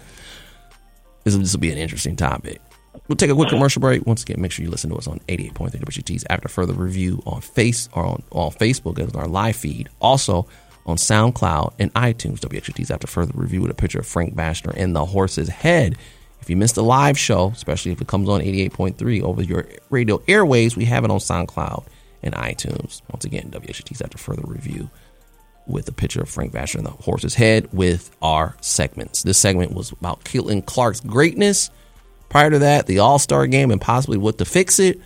This 1.24 1.34
will, 1.34 1.42
this 1.42 1.54
will 1.54 1.60
be 1.60 1.72
an 1.72 1.78
interesting 1.78 2.16
topic. 2.16 2.62
We'll 3.08 3.16
take 3.16 3.30
a 3.30 3.36
quick 3.36 3.50
commercial 3.50 3.82
break. 3.82 4.06
Once 4.06 4.24
again, 4.24 4.42
make 4.42 4.52
sure 4.52 4.64
you 4.64 4.72
listen 4.72 4.90
to 4.90 4.96
us 4.96 5.08
on 5.08 5.20
88.3 5.28 5.72
WXUTs 5.72 6.24
after 6.30 6.48
further 6.48 6.74
review 6.74 7.22
on 7.26 7.42
face 7.42 7.90
or 7.94 8.06
on, 8.06 8.24
on 8.32 8.52
Facebook 8.52 9.00
as 9.00 9.14
our 9.16 9.28
live 9.28 9.56
feed. 9.56 9.90
Also 10.00 10.48
on 10.86 10.98
SoundCloud 10.98 11.74
and 11.80 11.94
iTunes. 11.94 12.40
WXUTs 12.40 12.92
after 12.92 13.08
further 13.08 13.34
review 13.36 13.62
with 13.62 13.72
a 13.72 13.76
picture 13.76 14.00
of 14.00 14.06
Frank 14.06 14.36
Bashner 14.36 14.74
and 14.76 14.96
the 14.96 15.06
horse's 15.06 15.50
head. 15.50 15.98
If 16.42 16.50
you 16.50 16.58
missed 16.58 16.78
a 16.78 16.84
live 16.84 17.18
show, 17.18 17.50
especially 17.50 17.92
if 17.92 18.02
it 18.02 18.08
comes 18.08 18.30
on 18.30 18.42
88.3 18.42 19.24
over 19.24 19.42
your 19.42 19.68
radio 19.90 20.22
airways, 20.28 20.78
we 20.78 20.86
have 20.86 21.04
it 21.04 21.12
on 21.12 21.18
SoundCloud 21.18 21.86
and 22.22 22.36
iTunes. 22.36 23.02
Once 23.12 23.26
again, 23.26 23.50
WXUTs 23.52 24.04
after 24.04 24.18
further 24.18 24.44
review 24.46 24.90
with 25.68 25.88
a 25.88 25.92
picture 25.92 26.22
of 26.22 26.30
Frank 26.30 26.54
Bashner 26.54 26.76
and 26.76 26.86
the 26.86 26.92
horse's 26.92 27.36
head 27.36 27.68
with 27.74 28.16
our 28.22 28.56
segments. 28.62 29.24
This 29.24 29.38
segment 29.38 29.74
was 29.74 29.92
about 29.92 30.24
Caitlin 30.24 30.66
Clark's 30.66 31.00
greatness 31.00 31.70
Prior 32.30 32.50
to 32.50 32.60
that, 32.60 32.86
the 32.86 33.00
All 33.00 33.20
Star 33.20 33.48
game 33.48 33.72
and 33.72 33.80
possibly 33.80 34.18
what 34.18 34.38
to 34.40 34.46
fix 34.46 34.80
it. 34.80 35.00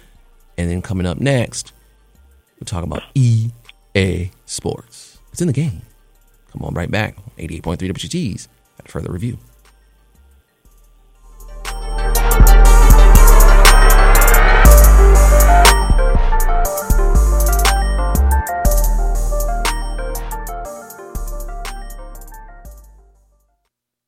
And 0.57 0.69
then 0.69 0.81
coming 0.81 1.05
up 1.05 1.19
next, 1.19 1.73
we're 2.59 2.65
talking 2.65 2.91
about 2.91 3.03
EA 3.13 4.31
Sports. 4.45 5.19
It's 5.31 5.39
in 5.39 5.47
the 5.47 5.53
game. 5.53 5.83
Come 6.51 6.63
on 6.63 6.73
right 6.73 6.89
back. 6.89 7.15
88.3 7.37 7.77
WXUTs 7.77 8.47
at 8.79 8.87
further 8.87 9.11
review. 9.11 9.37